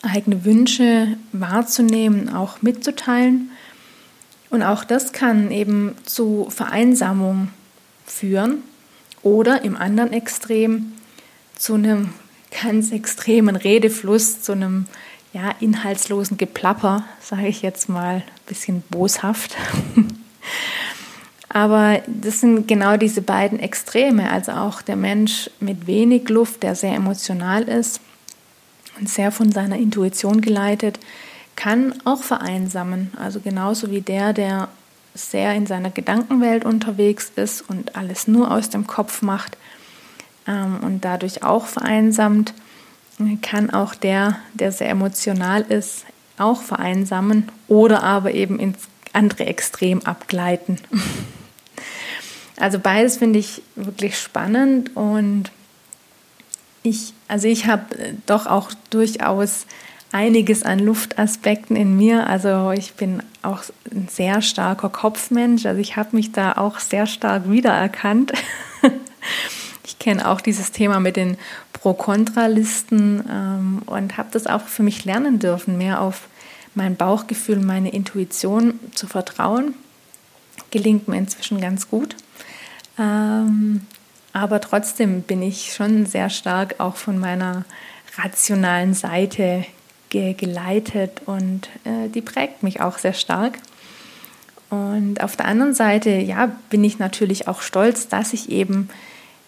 eigene 0.03 0.45
Wünsche 0.45 1.17
wahrzunehmen, 1.33 2.29
auch 2.29 2.63
mitzuteilen. 2.63 3.51
Und 4.49 4.63
auch 4.63 4.85
das 4.85 5.13
kann 5.13 5.51
eben 5.51 5.95
zu 6.05 6.49
Vereinsamung 6.51 7.49
führen 8.07 8.63
oder 9.23 9.63
im 9.63 9.77
anderen 9.77 10.13
Extrem 10.13 10.93
zu 11.57 11.75
einem 11.75 12.11
ganz 12.63 12.91
extremen 12.91 13.55
Redefluss, 13.55 14.43
zu 14.43 14.53
einem 14.53 14.87
ja, 15.33 15.51
inhaltslosen 15.61 16.37
Geplapper, 16.37 17.05
sage 17.21 17.47
ich 17.47 17.63
jetzt 17.63 17.89
mal 17.89 18.17
ein 18.17 18.23
bisschen 18.47 18.83
boshaft. 18.91 19.57
Aber 21.49 22.01
das 22.07 22.41
sind 22.41 22.67
genau 22.67 22.97
diese 22.97 23.23
beiden 23.23 23.59
Extreme, 23.61 24.31
also 24.31 24.53
auch 24.53 24.83
der 24.83 24.97
Mensch 24.97 25.51
mit 25.61 25.87
wenig 25.87 26.29
Luft, 26.29 26.63
der 26.63 26.75
sehr 26.75 26.95
emotional 26.95 27.65
ist 27.65 28.01
und 29.01 29.09
sehr 29.09 29.33
von 29.33 29.51
seiner 29.51 29.77
Intuition 29.77 30.41
geleitet, 30.41 31.01
kann 31.57 31.95
auch 32.05 32.23
vereinsamen. 32.23 33.13
Also 33.19 33.41
genauso 33.41 33.91
wie 33.91 34.03
der, 34.03 34.33
der 34.33 34.69
sehr 35.15 35.55
in 35.55 35.67
seiner 35.67 35.91
Gedankenwelt 35.91 36.65
unterwegs 36.65 37.33
ist 37.37 37.63
und 37.69 37.97
alles 37.97 38.29
nur 38.29 38.51
aus 38.51 38.71
dem 38.71 38.87
Kopf 38.87 39.23
macht 39.23 39.57
ähm, 40.47 40.79
und 40.83 41.05
dadurch 41.05 41.43
auch 41.43 41.67
vereinsamt, 41.67 42.55
kann 43.43 43.71
auch 43.71 43.95
der, 43.95 44.39
der 44.55 44.73
sehr 44.73 44.89
emotional 44.89 45.63
ist, 45.63 46.07
auch 46.39 46.63
vereinsamen 46.63 47.51
oder 47.69 48.03
aber 48.03 48.33
eben 48.33 48.59
ins 48.59 48.79
andere 49.13 49.47
Extrem 49.47 50.01
abgleiten. 50.05 50.79
Also 52.57 52.79
beides 52.79 53.17
finde 53.17 53.39
ich 53.39 53.63
wirklich 53.75 54.19
spannend 54.19 54.95
und 54.95 55.51
ich, 56.83 57.13
also 57.29 57.49
ich 57.49 57.67
habe 57.67 57.99
äh, 57.99 58.15
doch 58.27 58.47
auch 58.47 58.71
durchaus 58.91 59.67
einiges 60.13 60.63
an 60.63 60.79
Luftaspekten 60.79 61.77
in 61.77 61.97
mir. 61.97 62.27
Also 62.27 62.73
ich 62.73 62.95
bin 62.95 63.23
auch 63.43 63.63
ein 63.91 64.09
sehr 64.11 64.43
starker 64.43 64.89
Kopfmensch. 64.89 65.67
Also 65.67 65.81
ich 65.81 65.97
habe 65.97 66.17
mich 66.17 66.33
da 66.33 66.53
auch 66.53 66.79
sehr 66.79 67.07
stark 67.07 67.51
wiedererkannt. 67.51 68.33
ich 69.85 69.99
kenne 69.99 70.29
auch 70.29 70.41
dieses 70.41 70.73
Thema 70.73 71.01
mit 71.01 71.17
den 71.17 71.37
Pro-Kontra-Listen 71.73 73.25
ähm, 73.31 73.83
und 73.87 74.17
habe 74.19 74.29
das 74.33 74.47
auch 74.47 74.63
für 74.63 74.83
mich 74.83 75.05
lernen 75.05 75.39
dürfen, 75.39 75.79
mehr 75.79 76.01
auf 76.01 76.29
mein 76.75 76.97
Bauchgefühl, 76.97 77.61
meine 77.61 77.91
Intuition 77.91 78.79
zu 78.95 79.07
vertrauen. 79.07 79.75
Gelingt 80.71 81.09
mir 81.09 81.19
inzwischen 81.19 81.61
ganz 81.61 81.89
gut. 81.89 82.17
Ähm, 82.99 83.87
aber 84.33 84.61
trotzdem 84.61 85.23
bin 85.23 85.43
ich 85.43 85.73
schon 85.73 86.07
sehr 86.07 86.31
stark 86.31 86.77
auch 86.79 86.97
von 86.97 87.19
meiner 87.19 87.65
rationalen 88.17 88.95
Seite 88.95 89.65
ge 90.09 90.35
geleitet 90.35 91.23
und 91.27 91.69
äh, 91.85 92.09
die 92.09 92.21
prägt 92.21 92.63
mich 92.63 92.81
auch 92.81 92.99
sehr 92.99 93.13
stark. 93.13 93.59
Und 94.69 95.21
auf 95.23 95.37
der 95.37 95.47
anderen 95.47 95.75
Seite, 95.75 96.11
ja, 96.11 96.53
bin 96.69 96.85
ich 96.85 96.99
natürlich 96.99 97.49
auch 97.49 97.61
stolz, 97.61 98.09
dass 98.09 98.33
ich 98.33 98.51
eben 98.51 98.89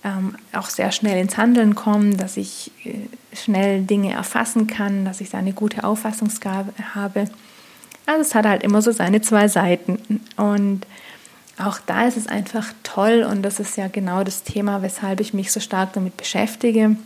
ähm, 0.05 0.35
auch 0.53 0.69
sehr 0.69 0.91
schnell 0.91 1.21
ins 1.21 1.37
Handeln 1.37 1.77
komme, 1.77 2.17
dass 2.17 2.37
ich 2.37 2.73
äh, 2.85 2.95
schnell 3.37 3.83
Dinge 3.83 4.12
erfassen 4.12 4.67
kann, 4.67 5.05
dass 5.05 5.21
ich 5.21 5.31
da 5.31 5.39
eine 5.39 5.53
gute 5.53 5.85
Auffassungsgabe 5.85 6.73
habe. 6.95 7.27
Also 8.07 8.21
es 8.21 8.35
hat 8.35 8.47
halt 8.47 8.65
immer 8.65 8.83
so 8.83 8.91
seine 8.91 9.21
zwei 9.21 9.47
Seiten. 9.47 10.21
Und 10.37 10.87
auch 11.59 11.78
da 11.87 12.06
ist 12.06 12.16
es 12.16 12.26
einfach 12.26 12.73
toll 12.82 13.26
und 13.28 13.42
das 13.42 13.61
ist 13.61 13.76
ja 13.76 13.88
genau 13.88 14.25
das 14.25 14.42
Thema, 14.42 14.82
weshalb 14.82 15.21
ich 15.21 15.35
mich 15.35 15.52
so 15.52 15.61
stark 15.61 15.92
damit 15.92 16.16
beschäftige 16.16 16.97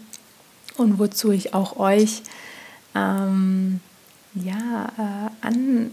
und 0.76 0.98
wozu 0.98 1.32
ich 1.32 1.52
auch 1.54 1.78
euch 1.78 2.22
ähm, 2.94 3.80
ja, 4.34 4.86
äh, 4.98 5.46
an, 5.46 5.90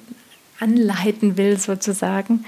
anleiten 0.60 1.38
will 1.38 1.58
sozusagen, 1.60 2.46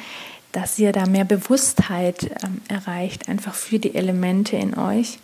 dass 0.51 0.79
ihr 0.79 0.91
da 0.91 1.05
mehr 1.05 1.25
Bewusstheit 1.25 2.31
ähm, 2.43 2.61
erreicht, 2.67 3.27
einfach 3.27 3.53
für 3.53 3.79
die 3.79 3.95
Elemente 3.95 4.55
in 4.55 4.77
euch. 4.77 5.19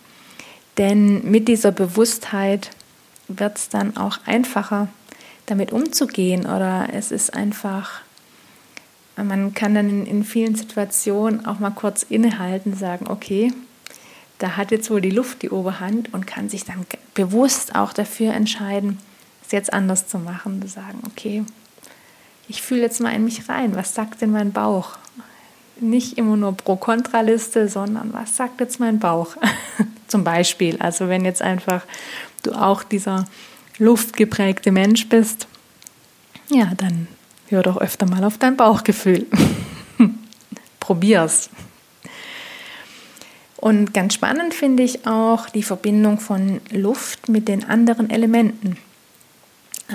Denn 0.78 1.30
mit 1.30 1.48
dieser 1.48 1.72
Bewusstheit 1.72 2.70
wird 3.28 3.56
es 3.56 3.68
dann 3.68 3.96
auch 3.96 4.18
einfacher, 4.26 4.88
damit 5.46 5.72
umzugehen 5.72 6.46
oder 6.46 6.88
es 6.92 7.10
ist 7.10 7.34
einfach 7.34 8.00
man 9.16 9.54
kann 9.54 9.74
dann 9.74 10.06
in, 10.06 10.24
vielen 10.24 10.54
Situationen 10.54 11.44
auch 11.44 11.58
mal 11.58 11.70
kurz 11.70 12.02
innehalten, 12.02 12.74
sagen, 12.74 13.08
okay, 13.08 13.52
da 14.38 14.56
hat 14.56 14.70
jetzt 14.70 14.90
wohl 14.90 15.00
die 15.00 15.10
Luft 15.10 15.42
die 15.42 15.50
Oberhand 15.50 16.12
und 16.14 16.26
kann 16.26 16.48
sich 16.48 16.64
dann 16.64 16.86
bewusst 17.14 17.74
auch 17.74 17.92
dafür 17.92 18.32
entscheiden, 18.32 18.98
es 19.44 19.52
jetzt 19.52 19.72
anders 19.72 20.08
zu 20.08 20.18
machen, 20.18 20.60
zu 20.62 20.68
sagen, 20.68 21.00
okay, 21.06 21.44
ich 22.48 22.62
fühle 22.62 22.82
jetzt 22.82 23.00
mal 23.00 23.14
in 23.14 23.24
mich 23.24 23.48
rein, 23.48 23.76
was 23.76 23.94
sagt 23.94 24.20
denn 24.20 24.32
mein 24.32 24.52
Bauch? 24.52 24.96
Nicht 25.80 26.18
immer 26.18 26.36
nur 26.36 26.56
Pro-Kontra-Liste, 26.56 27.68
sondern 27.68 28.12
was 28.12 28.36
sagt 28.36 28.60
jetzt 28.60 28.80
mein 28.80 28.98
Bauch? 28.98 29.36
Zum 30.08 30.24
Beispiel, 30.24 30.76
also 30.78 31.08
wenn 31.08 31.24
jetzt 31.24 31.42
einfach 31.42 31.84
du 32.42 32.52
auch 32.52 32.82
dieser 32.82 33.26
luftgeprägte 33.78 34.72
Mensch 34.72 35.08
bist, 35.08 35.46
ja, 36.48 36.72
dann 36.76 37.08
Hör 37.52 37.62
doch 37.62 37.76
öfter 37.76 38.06
mal 38.06 38.24
auf 38.24 38.38
dein 38.38 38.56
Bauchgefühl. 38.56 39.26
Probier's. 40.80 41.50
Und 43.58 43.92
ganz 43.92 44.14
spannend 44.14 44.54
finde 44.54 44.82
ich 44.82 45.06
auch 45.06 45.50
die 45.50 45.62
Verbindung 45.62 46.18
von 46.18 46.62
Luft 46.70 47.28
mit 47.28 47.48
den 47.48 47.62
anderen 47.64 48.08
Elementen. 48.08 48.78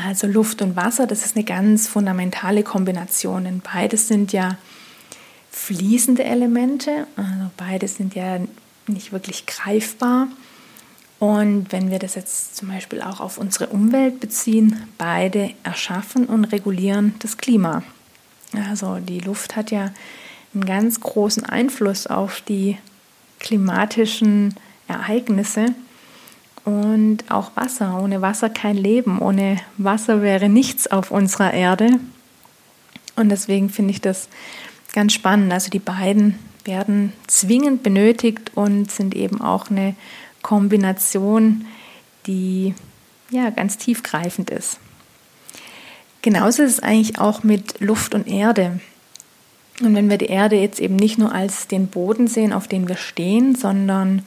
Also 0.05 0.27
Luft 0.27 0.61
und 0.61 0.75
Wasser, 0.75 1.07
das 1.07 1.25
ist 1.25 1.35
eine 1.35 1.45
ganz 1.45 1.87
fundamentale 1.87 2.61
Kombination. 2.61 3.45
Denn 3.45 3.61
beides 3.61 4.07
sind 4.07 4.33
ja 4.33 4.59
fließende 5.49 6.25
Elemente, 6.25 7.07
also 7.15 7.49
beides 7.57 7.95
sind 7.95 8.13
ja 8.13 8.37
nicht 8.85 9.11
wirklich 9.11 9.47
greifbar. 9.47 10.27
Und 11.19 11.71
wenn 11.71 11.89
wir 11.89 11.99
das 11.99 12.15
jetzt 12.15 12.55
zum 12.55 12.67
Beispiel 12.67 13.01
auch 13.01 13.19
auf 13.19 13.37
unsere 13.37 13.67
Umwelt 13.67 14.19
beziehen, 14.19 14.83
beide 14.97 15.51
erschaffen 15.63 16.25
und 16.25 16.45
regulieren 16.45 17.15
das 17.19 17.37
Klima. 17.37 17.81
Also 18.69 18.99
die 18.99 19.19
Luft 19.19 19.55
hat 19.55 19.71
ja 19.71 19.91
einen 20.53 20.65
ganz 20.65 20.99
großen 20.99 21.45
Einfluss 21.45 22.07
auf 22.07 22.41
die 22.41 22.77
klimatischen 23.39 24.55
Ereignisse 24.87 25.73
und 26.65 27.23
auch 27.29 27.51
Wasser. 27.55 27.99
Ohne 28.01 28.21
Wasser 28.21 28.49
kein 28.49 28.77
Leben. 28.77 29.19
Ohne 29.19 29.57
Wasser 29.77 30.21
wäre 30.21 30.49
nichts 30.49 30.87
auf 30.87 31.11
unserer 31.11 31.53
Erde. 31.53 31.91
Und 33.15 33.29
deswegen 33.29 33.69
finde 33.69 33.91
ich 33.91 34.01
das 34.01 34.29
ganz 34.93 35.13
spannend. 35.13 35.51
Also 35.51 35.69
die 35.69 35.79
beiden 35.79 36.37
werden 36.65 37.13
zwingend 37.27 37.83
benötigt 37.83 38.51
und 38.55 38.91
sind 38.91 39.15
eben 39.15 39.41
auch 39.41 39.69
eine 39.69 39.95
Kombination, 40.41 41.65
die 42.25 42.73
ja 43.29 43.49
ganz 43.49 43.77
tiefgreifend 43.77 44.49
ist. 44.49 44.79
Genauso 46.21 46.63
ist 46.63 46.73
es 46.73 46.79
eigentlich 46.79 47.19
auch 47.19 47.43
mit 47.43 47.79
Luft 47.79 48.13
und 48.13 48.27
Erde. 48.27 48.79
Und 49.81 49.95
wenn 49.95 50.09
wir 50.09 50.17
die 50.17 50.25
Erde 50.25 50.55
jetzt 50.55 50.79
eben 50.79 50.95
nicht 50.95 51.17
nur 51.17 51.33
als 51.33 51.67
den 51.67 51.87
Boden 51.87 52.27
sehen, 52.27 52.51
auf 52.51 52.67
dem 52.67 52.87
wir 52.87 52.97
stehen, 52.97 53.55
sondern 53.55 54.23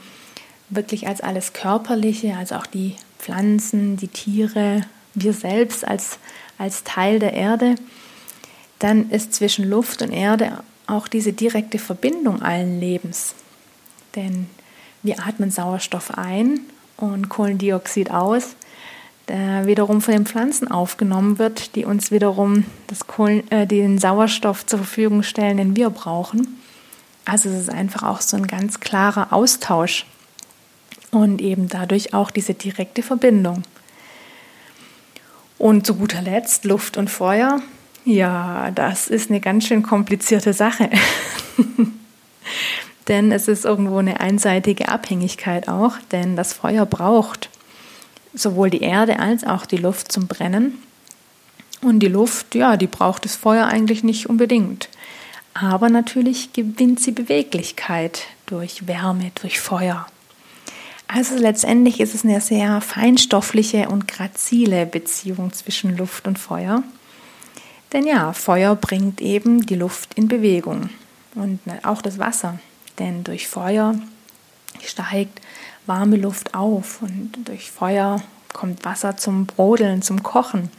wirklich 0.68 1.08
als 1.08 1.20
alles 1.20 1.52
Körperliche, 1.52 2.36
also 2.36 2.54
auch 2.54 2.66
die 2.66 2.94
Pflanzen, 3.18 3.96
die 3.96 4.08
Tiere, 4.08 4.82
wir 5.14 5.32
selbst 5.32 5.86
als, 5.86 6.18
als 6.56 6.84
Teil 6.84 7.18
der 7.18 7.32
Erde, 7.34 7.74
dann 8.78 9.10
ist 9.10 9.34
zwischen 9.34 9.68
Luft 9.68 10.02
und 10.02 10.12
Erde 10.12 10.62
auch 10.86 11.08
diese 11.08 11.32
direkte 11.32 11.78
Verbindung 11.78 12.42
allen 12.42 12.80
Lebens. 12.80 13.34
Denn 14.14 14.46
wir 15.02 15.20
atmen 15.20 15.50
Sauerstoff 15.50 16.16
ein 16.16 16.60
und 16.96 17.28
Kohlendioxid 17.28 18.10
aus, 18.10 18.56
der 19.28 19.66
wiederum 19.66 20.00
von 20.00 20.12
den 20.12 20.26
Pflanzen 20.26 20.70
aufgenommen 20.70 21.38
wird, 21.38 21.76
die 21.76 21.84
uns 21.84 22.10
wiederum 22.10 22.64
das 22.88 23.06
Kohlen, 23.06 23.50
äh, 23.50 23.66
den 23.66 23.98
Sauerstoff 23.98 24.66
zur 24.66 24.80
Verfügung 24.80 25.22
stellen, 25.22 25.56
den 25.56 25.76
wir 25.76 25.90
brauchen. 25.90 26.58
Also 27.24 27.48
es 27.48 27.60
ist 27.60 27.70
einfach 27.70 28.02
auch 28.02 28.20
so 28.20 28.36
ein 28.36 28.46
ganz 28.46 28.80
klarer 28.80 29.32
Austausch 29.32 30.06
und 31.10 31.40
eben 31.40 31.68
dadurch 31.68 32.12
auch 32.12 32.30
diese 32.30 32.54
direkte 32.54 33.02
Verbindung. 33.02 33.62
Und 35.58 35.86
zu 35.86 35.94
guter 35.94 36.22
Letzt 36.22 36.64
Luft 36.64 36.96
und 36.96 37.10
Feuer. 37.10 37.60
Ja, 38.04 38.70
das 38.74 39.08
ist 39.08 39.30
eine 39.30 39.40
ganz 39.40 39.66
schön 39.66 39.82
komplizierte 39.82 40.52
Sache. 40.54 40.90
denn 43.08 43.32
es 43.32 43.48
ist 43.48 43.64
irgendwo 43.64 43.98
eine 43.98 44.20
einseitige 44.20 44.88
Abhängigkeit 44.88 45.68
auch, 45.68 45.94
denn 46.12 46.36
das 46.36 46.52
Feuer 46.52 46.86
braucht 46.86 47.50
sowohl 48.34 48.70
die 48.70 48.82
Erde 48.82 49.18
als 49.18 49.44
auch 49.44 49.66
die 49.66 49.76
Luft 49.76 50.12
zum 50.12 50.26
Brennen. 50.26 50.78
Und 51.82 52.00
die 52.00 52.08
Luft, 52.08 52.54
ja, 52.54 52.76
die 52.76 52.86
braucht 52.86 53.24
das 53.24 53.36
Feuer 53.36 53.66
eigentlich 53.66 54.04
nicht 54.04 54.28
unbedingt. 54.28 54.88
Aber 55.54 55.88
natürlich 55.88 56.52
gewinnt 56.52 57.00
sie 57.00 57.12
Beweglichkeit 57.12 58.22
durch 58.46 58.86
Wärme, 58.86 59.32
durch 59.40 59.60
Feuer. 59.60 60.06
Also 61.08 61.36
letztendlich 61.36 61.98
ist 62.00 62.14
es 62.14 62.24
eine 62.24 62.40
sehr 62.40 62.80
feinstoffliche 62.80 63.88
und 63.88 64.06
grazile 64.06 64.86
Beziehung 64.86 65.52
zwischen 65.52 65.96
Luft 65.96 66.28
und 66.28 66.38
Feuer. 66.38 66.84
Denn 67.92 68.06
ja, 68.06 68.32
Feuer 68.32 68.76
bringt 68.76 69.20
eben 69.20 69.66
die 69.66 69.74
Luft 69.74 70.14
in 70.14 70.28
Bewegung 70.28 70.90
und 71.34 71.58
auch 71.82 72.02
das 72.02 72.18
Wasser 72.18 72.60
denn 73.00 73.24
durch 73.24 73.48
Feuer 73.48 73.96
steigt 74.84 75.40
warme 75.86 76.16
Luft 76.16 76.54
auf 76.54 77.02
und 77.02 77.32
durch 77.46 77.70
Feuer 77.70 78.22
kommt 78.52 78.84
Wasser 78.84 79.16
zum 79.16 79.46
Brodeln, 79.46 80.02
zum 80.02 80.22
Kochen. 80.22 80.70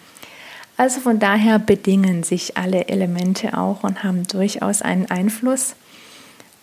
Also 0.77 0.99
von 0.99 1.19
daher 1.19 1.59
bedingen 1.59 2.23
sich 2.23 2.57
alle 2.57 2.87
Elemente 2.87 3.57
auch 3.57 3.83
und 3.83 4.03
haben 4.03 4.25
durchaus 4.25 4.81
einen 4.81 5.11
Einfluss. 5.11 5.75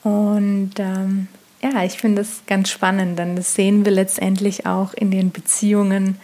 Und 0.03 0.73
ähm, 0.79 1.29
ja, 1.63 1.85
ich 1.85 1.99
finde 1.99 2.23
das 2.23 2.43
ganz 2.47 2.71
spannend, 2.71 3.19
denn 3.19 3.37
das 3.37 3.55
sehen 3.55 3.85
wir 3.85 3.93
letztendlich 3.93 4.67
auch 4.67 4.95
in 4.95 5.11
den 5.11 5.31
Beziehungen 5.31 6.19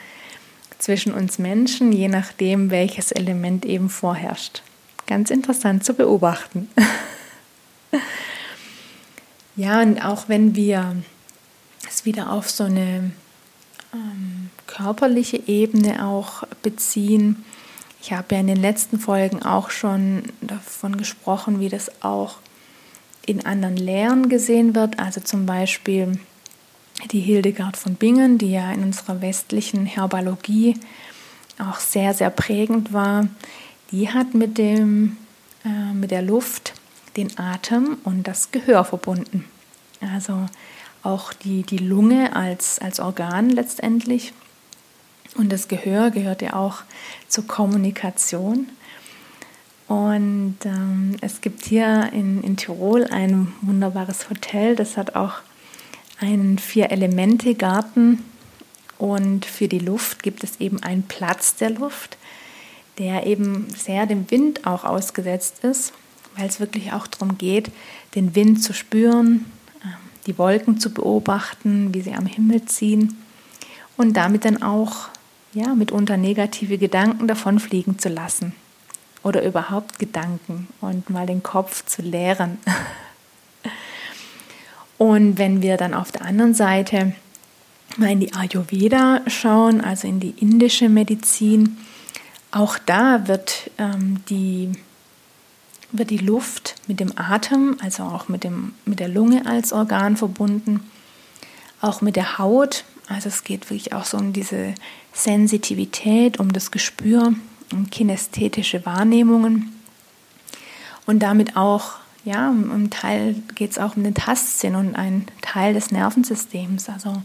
zwischen 0.78 1.12
uns 1.14 1.38
Menschen, 1.38 1.92
je 1.92 2.08
nachdem, 2.08 2.70
welches 2.70 3.12
Element 3.12 3.64
eben 3.64 3.88
vorherrscht. 3.88 4.62
Ganz 5.06 5.30
interessant 5.30 5.84
zu 5.84 5.94
beobachten. 5.94 6.68
ja, 9.56 9.82
und 9.82 10.04
auch 10.04 10.28
wenn 10.28 10.54
wir 10.54 10.96
es 11.88 12.04
wieder 12.04 12.32
auf 12.32 12.50
so 12.50 12.64
eine 12.64 13.12
ähm, 13.92 14.50
körperliche 14.66 15.40
Ebene 15.46 16.06
auch 16.06 16.44
beziehen, 16.62 17.44
ich 18.00 18.12
habe 18.12 18.34
ja 18.34 18.40
in 18.40 18.48
den 18.48 18.60
letzten 18.60 18.98
Folgen 18.98 19.42
auch 19.42 19.70
schon 19.70 20.24
davon 20.42 20.98
gesprochen, 20.98 21.58
wie 21.58 21.70
das 21.70 22.02
auch 22.02 22.36
in 23.24 23.46
anderen 23.46 23.78
Lehren 23.78 24.28
gesehen 24.28 24.74
wird. 24.74 24.98
Also 24.98 25.22
zum 25.22 25.46
Beispiel 25.46 26.18
die 27.12 27.20
Hildegard 27.20 27.78
von 27.78 27.94
Bingen, 27.94 28.36
die 28.36 28.52
ja 28.52 28.70
in 28.72 28.82
unserer 28.82 29.22
westlichen 29.22 29.86
Herbalogie 29.86 30.78
auch 31.58 31.78
sehr, 31.78 32.12
sehr 32.12 32.28
prägend 32.28 32.92
war. 32.92 33.26
Die 33.90 34.10
hat 34.10 34.34
mit, 34.34 34.58
dem, 34.58 35.16
äh, 35.64 35.94
mit 35.94 36.10
der 36.10 36.22
Luft 36.22 36.74
den 37.16 37.38
Atem 37.38 37.98
und 38.04 38.26
das 38.26 38.50
Gehör 38.50 38.84
verbunden. 38.84 39.44
Also 40.00 40.46
auch 41.02 41.32
die, 41.32 41.62
die 41.62 41.78
Lunge 41.78 42.34
als, 42.34 42.78
als 42.78 43.00
Organ 43.00 43.50
letztendlich 43.50 44.32
und 45.36 45.52
das 45.52 45.68
Gehör 45.68 46.10
gehört 46.10 46.42
ja 46.42 46.54
auch 46.54 46.82
zur 47.28 47.46
Kommunikation. 47.46 48.68
Und 49.88 50.56
ähm, 50.64 51.16
es 51.20 51.40
gibt 51.40 51.64
hier 51.66 52.10
in, 52.12 52.42
in 52.42 52.56
Tirol 52.56 53.04
ein 53.04 53.52
wunderbares 53.60 54.30
Hotel, 54.30 54.76
das 54.76 54.96
hat 54.96 55.14
auch 55.14 55.34
einen 56.20 56.58
Vier-Elemente-Garten. 56.58 58.24
Und 58.96 59.44
für 59.44 59.68
die 59.68 59.80
Luft 59.80 60.22
gibt 60.22 60.44
es 60.44 60.60
eben 60.60 60.82
einen 60.82 61.02
Platz 61.02 61.56
der 61.56 61.70
Luft, 61.70 62.16
der 62.98 63.26
eben 63.26 63.68
sehr 63.76 64.06
dem 64.06 64.30
Wind 64.30 64.66
auch 64.66 64.84
ausgesetzt 64.84 65.64
ist, 65.64 65.92
weil 66.36 66.48
es 66.48 66.60
wirklich 66.60 66.92
auch 66.92 67.06
darum 67.06 67.38
geht, 67.38 67.70
den 68.14 68.34
Wind 68.34 68.62
zu 68.62 68.72
spüren, 68.72 69.44
ähm, 69.84 69.90
die 70.26 70.38
Wolken 70.38 70.78
zu 70.78 70.90
beobachten, 70.90 71.94
wie 71.94 72.00
sie 72.00 72.14
am 72.14 72.26
Himmel 72.26 72.64
ziehen 72.64 73.16
und 73.96 74.16
damit 74.16 74.44
dann 74.44 74.62
auch 74.62 75.08
ja, 75.52 75.74
mitunter 75.74 76.16
negative 76.16 76.78
Gedanken 76.78 77.28
davonfliegen 77.28 77.98
zu 77.98 78.08
lassen 78.08 78.54
oder 79.22 79.44
überhaupt 79.44 79.98
Gedanken 79.98 80.68
und 80.80 81.10
mal 81.10 81.26
den 81.26 81.42
Kopf 81.42 81.84
zu 81.86 82.02
leeren. 82.02 82.58
Und 84.96 85.38
wenn 85.38 85.60
wir 85.60 85.76
dann 85.76 85.92
auf 85.92 86.12
der 86.12 86.22
anderen 86.22 86.54
Seite 86.54 87.14
mal 87.96 88.12
in 88.12 88.20
die 88.20 88.32
Ayurveda 88.32 89.22
schauen, 89.26 89.80
also 89.80 90.06
in 90.06 90.20
die 90.20 90.34
indische 90.40 90.88
Medizin, 90.88 91.78
auch 92.50 92.78
da 92.78 93.26
wird, 93.26 93.70
ähm, 93.78 94.20
die, 94.28 94.72
wird 95.94 96.10
die 96.10 96.18
Luft 96.18 96.74
mit 96.88 97.00
dem 97.00 97.16
Atem, 97.16 97.76
also 97.80 98.02
auch 98.02 98.28
mit, 98.28 98.44
dem, 98.44 98.74
mit 98.84 99.00
der 99.00 99.08
Lunge 99.08 99.46
als 99.46 99.72
Organ 99.72 100.16
verbunden, 100.16 100.80
auch 101.80 102.00
mit 102.00 102.16
der 102.16 102.38
Haut. 102.38 102.84
Also 103.08 103.28
es 103.28 103.44
geht 103.44 103.70
wirklich 103.70 103.92
auch 103.92 104.04
so 104.04 104.16
um 104.16 104.32
diese 104.32 104.74
Sensitivität, 105.12 106.40
um 106.40 106.52
das 106.52 106.70
Gespür, 106.70 107.34
um 107.72 107.90
kinästhetische 107.90 108.84
Wahrnehmungen 108.84 109.72
und 111.06 111.20
damit 111.20 111.56
auch, 111.56 111.92
ja, 112.24 112.48
um 112.48 112.90
Teil 112.90 113.36
geht 113.54 113.72
es 113.72 113.78
auch 113.78 113.96
um 113.96 114.04
den 114.04 114.14
Tastsinn 114.14 114.74
und 114.74 114.94
ein 114.94 115.26
Teil 115.42 115.74
des 115.74 115.90
Nervensystems, 115.90 116.88
also 116.88 117.22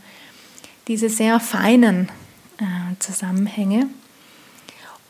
diese 0.87 1.09
sehr 1.09 1.39
feinen 1.39 2.09
äh, 2.57 2.95
Zusammenhänge. 2.99 3.87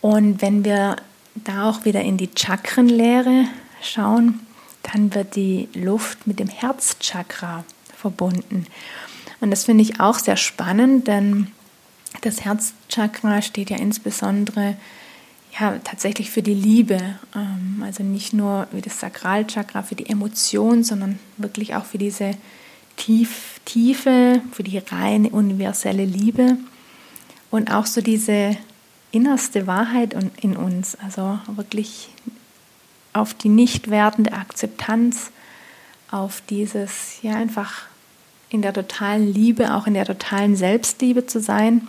Und 0.01 0.41
wenn 0.41 0.63
wir 0.63 0.97
da 1.35 1.69
auch 1.69 1.85
wieder 1.85 2.01
in 2.01 2.17
die 2.17 2.29
Chakrenlehre 2.35 3.45
schauen, 3.81 4.39
dann 4.83 5.13
wird 5.13 5.35
die 5.35 5.69
Luft 5.73 6.27
mit 6.27 6.39
dem 6.39 6.47
Herzchakra 6.47 7.63
verbunden. 7.95 8.65
Und 9.41 9.51
das 9.51 9.65
finde 9.65 9.83
ich 9.83 9.99
auch 9.99 10.19
sehr 10.19 10.37
spannend, 10.37 11.07
denn 11.07 11.47
das 12.21 12.43
Herzchakra 12.43 13.41
steht 13.41 13.69
ja 13.69 13.77
insbesondere 13.77 14.75
ja, 15.59 15.77
tatsächlich 15.83 16.31
für 16.31 16.41
die 16.41 16.53
Liebe. 16.53 16.99
Ähm, 17.35 17.83
also 17.83 18.03
nicht 18.03 18.33
nur 18.33 18.67
wie 18.71 18.81
das 18.81 18.99
Sakralchakra 18.99 19.83
für 19.83 19.95
die 19.95 20.09
Emotion, 20.09 20.83
sondern 20.83 21.19
wirklich 21.37 21.75
auch 21.75 21.85
für 21.85 21.97
diese 21.97 22.31
Tief, 22.97 23.61
Tiefe, 23.65 24.41
für 24.51 24.63
die 24.63 24.77
reine 24.77 25.29
universelle 25.29 26.03
Liebe 26.03 26.57
und 27.49 27.71
auch 27.71 27.85
so 27.85 28.01
diese 28.01 28.57
innerste 29.11 29.67
Wahrheit 29.67 30.15
in 30.41 30.55
uns. 30.55 30.95
Also 31.03 31.39
wirklich 31.47 32.09
auf 33.13 33.33
die 33.33 33.49
nicht 33.49 33.89
wertende 33.89 34.33
Akzeptanz, 34.33 35.31
auf 36.11 36.41
dieses, 36.49 37.21
ja, 37.21 37.33
einfach 37.33 37.83
in 38.49 38.61
der 38.61 38.73
totalen 38.73 39.31
Liebe, 39.31 39.73
auch 39.75 39.87
in 39.87 39.93
der 39.93 40.05
totalen 40.05 40.55
Selbstliebe 40.55 41.27
zu 41.27 41.39
sein 41.39 41.87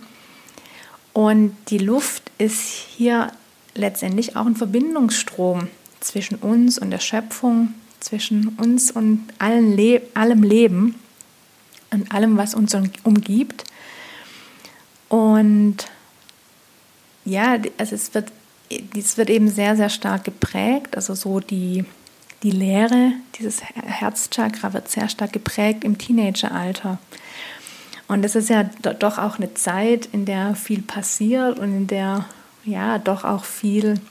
und 1.13 1.55
die 1.69 1.77
Luft 1.77 2.31
ist 2.37 2.61
hier 2.61 3.31
letztendlich 3.75 4.35
auch 4.35 4.45
ein 4.45 4.55
Verbindungsstrom 4.55 5.67
zwischen 5.99 6.35
uns 6.35 6.77
und 6.79 6.91
der 6.91 6.99
Schöpfung, 6.99 7.73
zwischen 7.99 8.49
uns 8.57 8.91
und 8.91 9.27
allen 9.37 9.75
Le 9.75 10.01
allem 10.13 10.43
Leben 10.43 10.95
und 11.91 12.11
allem, 12.13 12.37
was 12.37 12.55
uns 12.55 12.75
umgibt. 13.03 13.65
Und 15.09 15.87
ja, 17.25 17.57
also 17.77 17.95
es 17.95 18.13
wird, 18.13 18.31
es 18.95 19.17
wird 19.17 19.29
eben 19.29 19.49
sehr, 19.49 19.75
sehr 19.75 19.89
stark 19.89 20.23
geprägt. 20.23 20.95
Also 20.95 21.13
so 21.15 21.39
die, 21.39 21.85
die 22.43 22.51
Lehre, 22.51 23.13
dieses 23.37 23.61
Herzchakra 23.61 24.73
wird 24.73 24.89
sehr 24.89 25.09
stark 25.09 25.33
geprägt 25.33 25.83
im 25.83 25.97
Teenageralter. 25.97 26.97
Und 28.07 28.25
es 28.25 28.35
ist 28.35 28.49
ja 28.49 28.63
doch 28.63 29.17
auch 29.17 29.37
eine 29.37 29.53
Zeit, 29.53 30.09
in 30.11 30.25
der 30.25 30.55
viel 30.55 30.81
passiert 30.81 31.59
und 31.59 31.75
in 31.75 31.87
der 31.87 32.25
ja 32.65 32.97
doch 32.97 33.23
auch 33.23 33.45
viel, 33.45 34.01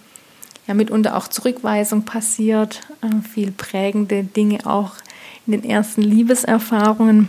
ja 0.66 0.74
mitunter 0.74 1.16
auch 1.16 1.28
Zurückweisung 1.28 2.04
passiert, 2.04 2.80
äh, 3.02 3.28
viel 3.28 3.52
prägende 3.52 4.24
Dinge 4.24 4.64
auch 4.64 4.92
in 5.46 5.52
den 5.52 5.64
ersten 5.64 6.02
Liebeserfahrungen 6.02 7.28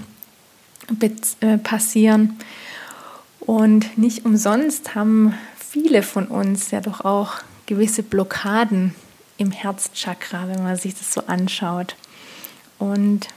äh, 1.41 1.58
passieren. 1.58 2.38
Und 3.41 3.98
nicht 3.98 4.24
umsonst 4.26 4.96
haben 4.96 5.34
viele 5.71 6.03
von 6.03 6.27
uns 6.27 6.71
ja 6.71 6.81
doch 6.81 7.05
auch 7.05 7.36
gewisse 7.65 8.03
Blockaden 8.03 8.93
im 9.38 9.51
Herzchakra, 9.51 10.49
wenn 10.49 10.62
man 10.63 10.75
sich 10.75 10.93
das 10.95 11.13
so 11.13 11.23
anschaut. 11.27 11.95
Und 12.77 13.29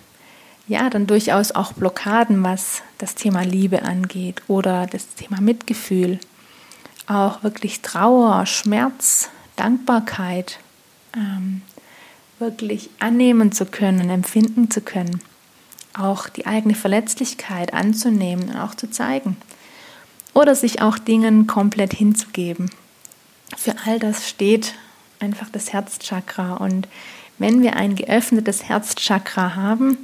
ja, 0.67 0.91
dann 0.91 1.07
durchaus 1.07 1.53
auch 1.53 1.73
Blockaden, 1.75 2.43
was 2.43 2.83
das 2.99 3.15
Thema 3.15 3.43
Liebe 3.43 3.83
angeht 3.83 4.43
oder 4.49 4.87
das 4.87 5.15
Thema 5.15 5.41
Mitgefühl. 5.41 6.19
Auch 7.07 7.45
wirklich 7.45 7.83
Trauer, 7.83 8.47
Schmerz, 8.47 9.29
Dankbarkeit 9.55 10.59
ähm, 11.15 11.63
wirklich 12.41 12.91
annehmen 12.99 13.53
zu 13.53 13.67
können, 13.67 14.11
empfinden 14.11 14.71
zu 14.71 14.81
können. 14.81 15.21
Auch 15.97 16.29
die 16.29 16.47
eigene 16.47 16.75
Verletzlichkeit 16.75 17.73
anzunehmen 17.73 18.49
und 18.49 18.57
auch 18.57 18.75
zu 18.75 18.91
zeigen. 18.91 19.37
Oder 20.35 20.55
sich 20.55 20.83
auch 20.83 20.99
Dingen 20.99 21.47
komplett 21.47 21.95
hinzugeben. 21.95 22.71
Für 23.57 23.75
all 23.87 23.99
das 23.99 24.29
steht 24.29 24.75
einfach 25.21 25.49
das 25.51 25.73
Herzchakra. 25.73 26.55
Und 26.55 26.89
wenn 27.39 27.63
wir 27.63 27.77
ein 27.77 27.95
geöffnetes 27.95 28.65
Herzchakra 28.65 29.55
haben, 29.55 29.97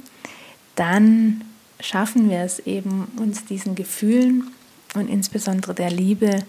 dann 0.75 1.43
schaffen 1.79 2.29
wir 2.29 2.39
es 2.39 2.59
eben, 2.59 3.11
uns 3.17 3.45
diesen 3.45 3.75
Gefühlen 3.75 4.51
und 4.95 5.09
insbesondere 5.09 5.73
der 5.73 5.91
Liebe 5.91 6.43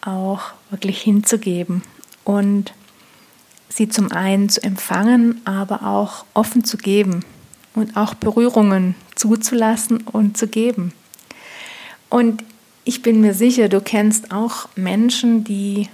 auch 0.00 0.52
wirklich 0.70 1.00
hinzugeben 1.02 1.82
und 2.24 2.72
sie 3.68 3.88
zum 3.88 4.12
einen 4.12 4.48
zu 4.48 4.62
empfangen, 4.62 5.40
aber 5.44 5.86
auch 5.86 6.24
offen 6.34 6.64
zu 6.64 6.76
geben 6.76 7.24
und 7.74 7.96
auch 7.96 8.14
Berührungen 8.14 8.94
zuzulassen 9.14 9.98
und 9.98 10.36
zu 10.36 10.48
geben. 10.48 10.92
Und 12.08 12.44
ich 12.86 13.02
bin 13.02 13.20
mir 13.20 13.34
sicher, 13.34 13.68
du 13.68 13.80
kennst 13.80 14.30
auch 14.30 14.68
Menschen, 14.76 15.42
die, 15.42 15.88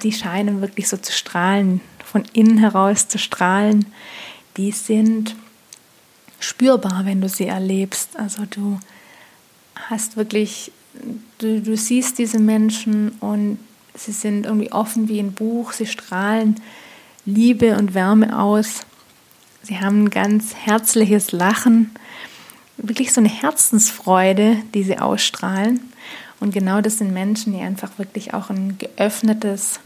die 0.00 0.12
scheinen 0.12 0.60
wirklich 0.60 0.88
so 0.88 0.96
zu 0.96 1.10
strahlen, 1.12 1.80
von 2.04 2.22
innen 2.32 2.58
heraus 2.58 3.08
zu 3.08 3.18
strahlen. 3.18 3.84
Die 4.56 4.70
sind 4.70 5.34
spürbar, 6.38 7.02
wenn 7.04 7.20
du 7.20 7.28
sie 7.28 7.46
erlebst. 7.46 8.16
Also 8.16 8.44
du 8.48 8.78
hast 9.74 10.16
wirklich, 10.16 10.70
du, 11.38 11.60
du 11.60 11.76
siehst 11.76 12.18
diese 12.18 12.38
Menschen 12.38 13.10
und 13.18 13.58
sie 13.96 14.12
sind 14.12 14.46
irgendwie 14.46 14.70
offen 14.70 15.08
wie 15.08 15.18
ein 15.18 15.32
Buch, 15.32 15.72
sie 15.72 15.86
strahlen 15.86 16.60
Liebe 17.24 17.76
und 17.76 17.94
Wärme 17.94 18.38
aus. 18.38 18.86
Sie 19.64 19.80
haben 19.80 20.04
ein 20.04 20.10
ganz 20.10 20.54
herzliches 20.54 21.32
Lachen, 21.32 21.90
wirklich 22.78 23.12
so 23.12 23.20
eine 23.20 23.28
Herzensfreude, 23.28 24.56
die 24.74 24.84
sie 24.84 24.98
ausstrahlen. 24.98 25.80
Und 26.40 26.54
genau 26.54 26.80
das 26.80 26.98
sind 26.98 27.12
Menschen, 27.12 27.52
die 27.52 27.60
einfach 27.60 27.98
wirklich 27.98 28.32
auch 28.32 28.50
ein 28.50 28.78
geöffnetes 28.78 29.80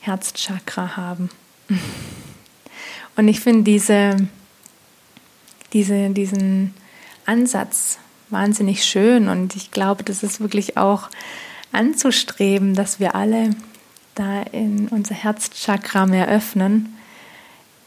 Herzchakra 0.00 0.96
haben. 0.96 1.30
Und 3.16 3.28
ich 3.28 3.40
finde 3.40 3.64
diese, 3.64 4.16
diese, 5.72 6.10
diesen 6.10 6.74
Ansatz 7.26 7.98
wahnsinnig 8.30 8.84
schön 8.84 9.28
und 9.28 9.54
ich 9.56 9.70
glaube, 9.70 10.02
das 10.02 10.22
ist 10.22 10.40
wirklich 10.40 10.76
auch 10.76 11.10
anzustreben, 11.70 12.74
dass 12.74 12.98
wir 12.98 13.14
alle 13.14 13.50
da 14.14 14.42
in 14.42 14.88
unser 14.88 15.14
Herzchakra 15.14 16.06
mehr 16.06 16.28
öffnen, 16.28 16.96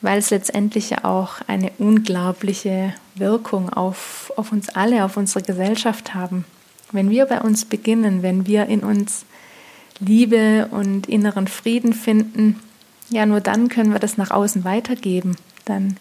weil 0.01 0.19
es 0.19 0.29
letztendlich 0.29 0.91
ja 0.91 1.03
auch 1.03 1.41
eine 1.47 1.71
unglaubliche 1.77 2.93
Wirkung 3.15 3.69
auf, 3.69 4.31
auf 4.35 4.51
uns 4.51 4.69
alle, 4.69 5.05
auf 5.05 5.17
unsere 5.17 5.43
Gesellschaft 5.43 6.13
haben. 6.13 6.45
Wenn 6.91 7.09
wir 7.09 7.25
bei 7.25 7.41
uns 7.41 7.65
beginnen, 7.65 8.21
wenn 8.21 8.45
wir 8.47 8.67
in 8.67 8.81
uns 8.81 9.25
Liebe 9.99 10.67
und 10.71 11.07
inneren 11.07 11.47
Frieden 11.47 11.93
finden, 11.93 12.59
ja, 13.09 13.25
nur 13.25 13.39
dann 13.39 13.69
können 13.69 13.91
wir 13.91 13.99
das 13.99 14.17
nach 14.17 14.31
außen 14.31 14.63
weitergeben. 14.63 15.35
Dann 15.65 15.97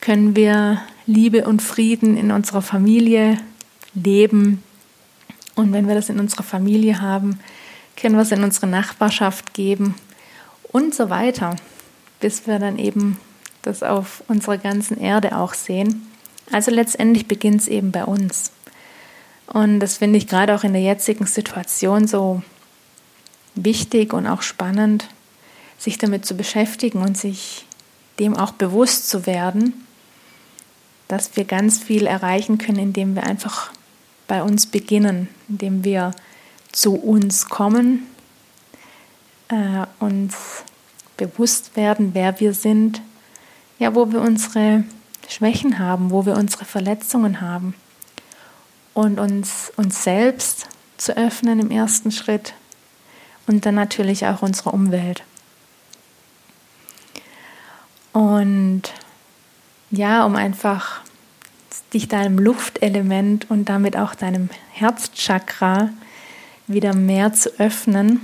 können 0.00 0.36
wir 0.36 0.80
Liebe 1.06 1.46
und 1.46 1.62
Frieden 1.62 2.16
in 2.16 2.30
unserer 2.30 2.62
Familie 2.62 3.38
leben. 3.94 4.62
Und 5.54 5.72
wenn 5.72 5.88
wir 5.88 5.94
das 5.94 6.08
in 6.08 6.20
unserer 6.20 6.42
Familie 6.42 7.00
haben, 7.00 7.40
können 7.96 8.14
wir 8.14 8.22
es 8.22 8.32
in 8.32 8.44
unsere 8.44 8.66
Nachbarschaft 8.66 9.52
geben 9.54 9.94
und 10.72 10.94
so 10.94 11.10
weiter, 11.10 11.56
bis 12.20 12.46
wir 12.46 12.58
dann 12.58 12.78
eben 12.78 13.18
das 13.62 13.82
auf 13.82 14.22
unserer 14.28 14.56
ganzen 14.56 14.98
Erde 14.98 15.36
auch 15.36 15.54
sehen. 15.54 16.06
Also 16.52 16.70
letztendlich 16.70 17.26
beginnt 17.28 17.62
es 17.62 17.68
eben 17.68 17.92
bei 17.92 18.04
uns. 18.04 18.52
Und 19.46 19.80
das 19.80 19.98
finde 19.98 20.18
ich 20.18 20.26
gerade 20.26 20.54
auch 20.54 20.64
in 20.64 20.72
der 20.72 20.82
jetzigen 20.82 21.26
Situation 21.26 22.06
so 22.06 22.42
wichtig 23.54 24.12
und 24.12 24.26
auch 24.26 24.42
spannend, 24.42 25.08
sich 25.78 25.98
damit 25.98 26.24
zu 26.24 26.36
beschäftigen 26.36 27.00
und 27.00 27.16
sich 27.16 27.66
dem 28.18 28.36
auch 28.36 28.52
bewusst 28.52 29.08
zu 29.08 29.26
werden, 29.26 29.86
dass 31.08 31.36
wir 31.36 31.44
ganz 31.44 31.78
viel 31.82 32.06
erreichen 32.06 32.58
können, 32.58 32.78
indem 32.78 33.14
wir 33.14 33.24
einfach 33.24 33.72
bei 34.28 34.42
uns 34.42 34.66
beginnen, 34.66 35.28
indem 35.48 35.82
wir 35.82 36.12
zu 36.70 36.94
uns 36.94 37.48
kommen, 37.48 38.06
äh, 39.48 39.86
uns 39.98 40.36
bewusst 41.16 41.76
werden, 41.76 42.10
wer 42.12 42.38
wir 42.38 42.54
sind, 42.54 43.02
ja, 43.80 43.94
wo 43.94 44.12
wir 44.12 44.20
unsere 44.20 44.84
Schwächen 45.30 45.78
haben, 45.78 46.10
wo 46.10 46.26
wir 46.26 46.36
unsere 46.36 46.64
Verletzungen 46.64 47.40
haben 47.40 47.74
und 48.94 49.18
uns 49.18 49.72
uns 49.76 50.02
selbst 50.02 50.68
zu 50.96 51.16
öffnen 51.16 51.60
im 51.60 51.70
ersten 51.70 52.10
Schritt 52.10 52.54
und 53.46 53.64
dann 53.64 53.74
natürlich 53.74 54.26
auch 54.26 54.42
unsere 54.42 54.70
Umwelt. 54.70 55.22
Und 58.12 58.82
ja, 59.90 60.24
um 60.24 60.36
einfach 60.36 61.00
dich 61.92 62.08
deinem 62.08 62.38
Luftelement 62.38 63.50
und 63.50 63.68
damit 63.68 63.96
auch 63.96 64.14
deinem 64.14 64.50
Herzchakra 64.72 65.90
wieder 66.66 66.94
mehr 66.94 67.32
zu 67.32 67.50
öffnen. 67.58 68.20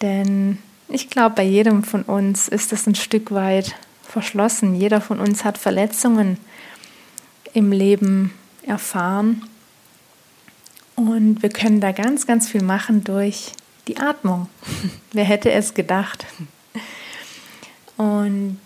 Denn 0.00 0.58
ich 0.88 1.10
glaube, 1.10 1.36
bei 1.36 1.42
jedem 1.42 1.82
von 1.82 2.02
uns 2.02 2.48
ist 2.48 2.72
es 2.72 2.86
ein 2.86 2.94
Stück 2.94 3.30
weit 3.32 3.74
verschlossen. 4.10 4.74
Jeder 4.74 5.00
von 5.00 5.20
uns 5.20 5.44
hat 5.44 5.58
Verletzungen 5.58 6.38
im 7.52 7.72
Leben 7.72 8.32
erfahren. 8.62 9.42
Und 10.96 11.42
wir 11.42 11.50
können 11.50 11.80
da 11.80 11.92
ganz, 11.92 12.26
ganz 12.26 12.48
viel 12.48 12.62
machen 12.62 13.04
durch 13.04 13.52
die 13.88 13.98
Atmung. 13.98 14.48
Wer 15.12 15.24
hätte 15.24 15.50
es 15.50 15.74
gedacht? 15.74 16.26
Und 17.96 18.58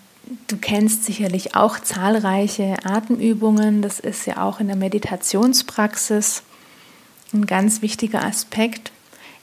du 0.49 0.57
kennst 0.57 1.05
sicherlich 1.05 1.55
auch 1.55 1.79
zahlreiche 1.79 2.77
Atemübungen. 2.85 3.83
Das 3.83 4.01
ist 4.01 4.27
ja 4.27 4.43
auch 4.43 4.61
in 4.61 4.67
der 4.67 4.77
Meditationspraxis 4.77 6.43
ein 7.33 7.47
ganz 7.47 7.83
wichtiger 7.83 8.25
Aspekt. 8.25 8.93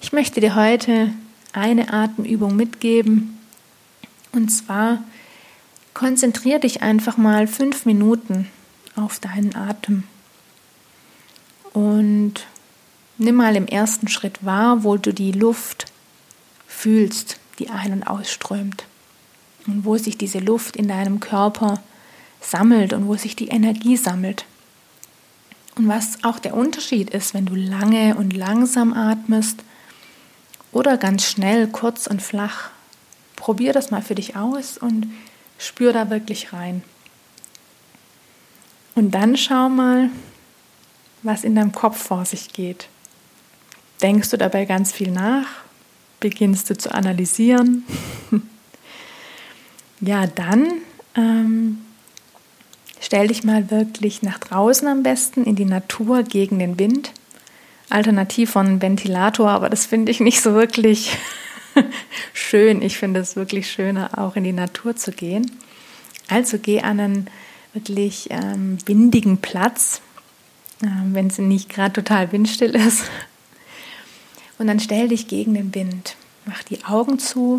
Ich 0.02 0.14
möchte 0.14 0.40
dir 0.40 0.56
heute 0.56 1.12
eine 1.54 1.94
Atemübung 1.94 2.56
mitgeben. 2.56 3.38
Und 4.32 4.50
zwar 4.50 5.04
konzentriere 5.93 6.60
dich 6.60 6.82
einfach 6.82 7.17
mal 7.17 7.47
fünf 7.47 7.86
Minuten 7.86 8.47
auf 8.95 9.19
deinen 9.19 9.56
Atem. 9.56 10.04
Und 11.73 12.45
nimm 13.17 13.36
mal 13.36 13.56
im 13.56 13.67
ersten 13.67 14.08
Schritt 14.08 14.43
wahr, 14.43 14.84
wo 14.84 14.97
du 14.97 15.13
die 15.13 15.32
Luft 15.32 15.86
fühlst, 16.67 17.38
die 17.60 17.69
ein- 17.69 17.93
und 17.93 18.04
ausströmt. 18.04 18.86
Und 19.67 19.86
wo 19.86 19.97
sich 19.97 20.17
diese 20.17 20.39
Luft 20.39 20.75
in 20.75 20.88
deinem 20.88 21.19
Körper 21.19 21.82
sammelt 22.41 22.93
und 22.93 23.08
wo 23.08 23.15
sich 23.15 23.36
die 23.36 23.49
Energie 23.49 23.95
sammelt. 23.95 24.45
Und 25.75 25.88
was 25.88 26.23
auch 26.23 26.39
der 26.39 26.56
Unterschied 26.56 27.12
ist, 27.12 27.34
wenn 27.34 27.45
du 27.45 27.56
lange 27.56 28.15
und 28.15 28.36
langsam 28.36 28.93
atmest 28.93 29.63
oder 30.71 30.97
ganz 30.97 31.25
schnell, 31.25 31.67
kurz 31.67 32.08
und 32.08 32.21
flach. 32.21 32.69
Probier 33.36 33.71
das 33.71 33.91
mal 33.91 34.01
für 34.01 34.15
dich 34.15 34.36
aus 34.36 34.77
und 34.77 35.08
spür 35.62 35.93
da 35.93 36.10
wirklich 36.10 36.54
rein. 36.54 36.84
Und 38.95 39.12
dann 39.12 39.38
schau 39.38 39.69
mal, 39.69 40.10
was 41.24 41.43
in 41.43 41.56
deinem 41.56 41.71
Kopf 41.71 42.02
vor 42.02 42.26
sich 42.26 42.52
geht. 42.52 42.88
Denkst 44.02 44.32
du 44.32 44.38
dabei 44.38 44.65
ganz 44.65 44.91
viel 44.91 45.12
nach? 45.12 45.47
Beginnst 46.19 46.69
du 46.69 46.78
zu 46.78 46.93
analysieren? 46.93 47.86
ja, 50.02 50.26
dann 50.26 50.67
ähm, 51.15 51.86
stell 53.00 53.28
dich 53.28 53.43
mal 53.43 53.69
wirklich 53.69 54.24
nach 54.24 54.39
draußen 54.39 54.88
am 54.88 55.04
besten 55.04 55.43
in 55.43 55.56
die 55.56 55.65
Natur 55.65 56.24
gegen 56.24 56.58
den 56.58 56.80
Wind. 56.80 57.12
Alternativ 57.89 58.52
von 58.52 58.82
Ventilator, 58.82 59.50
aber 59.50 59.69
das 59.69 59.86
finde 59.86 60.12
ich 60.12 60.21
nicht 60.21 60.41
so 60.41 60.54
wirklich 60.54 61.17
schön. 62.34 62.81
Ich 62.81 62.97
finde 62.97 63.19
es 63.19 63.36
wirklich 63.36 63.71
schöner, 63.71 64.17
auch 64.17 64.36
in 64.36 64.43
die 64.43 64.53
Natur 64.53 64.95
zu 64.95 65.12
gehen. 65.12 65.49
Also 66.27 66.57
geh 66.57 66.81
an 66.81 66.99
einen 66.99 67.29
wirklich 67.73 68.27
ähm, 68.29 68.77
windigen 68.86 69.38
Platz, 69.38 70.01
ähm, 70.84 71.13
wenn 71.13 71.27
es 71.27 71.38
nicht 71.38 71.69
gerade 71.69 71.93
total 71.93 72.31
windstill 72.31 72.75
ist. 72.75 73.03
Und 74.57 74.67
dann 74.67 74.79
stell 74.79 75.07
dich 75.07 75.27
gegen 75.27 75.53
den 75.53 75.73
Wind. 75.73 76.15
Mach 76.45 76.63
die 76.63 76.84
Augen 76.86 77.19
zu, 77.19 77.57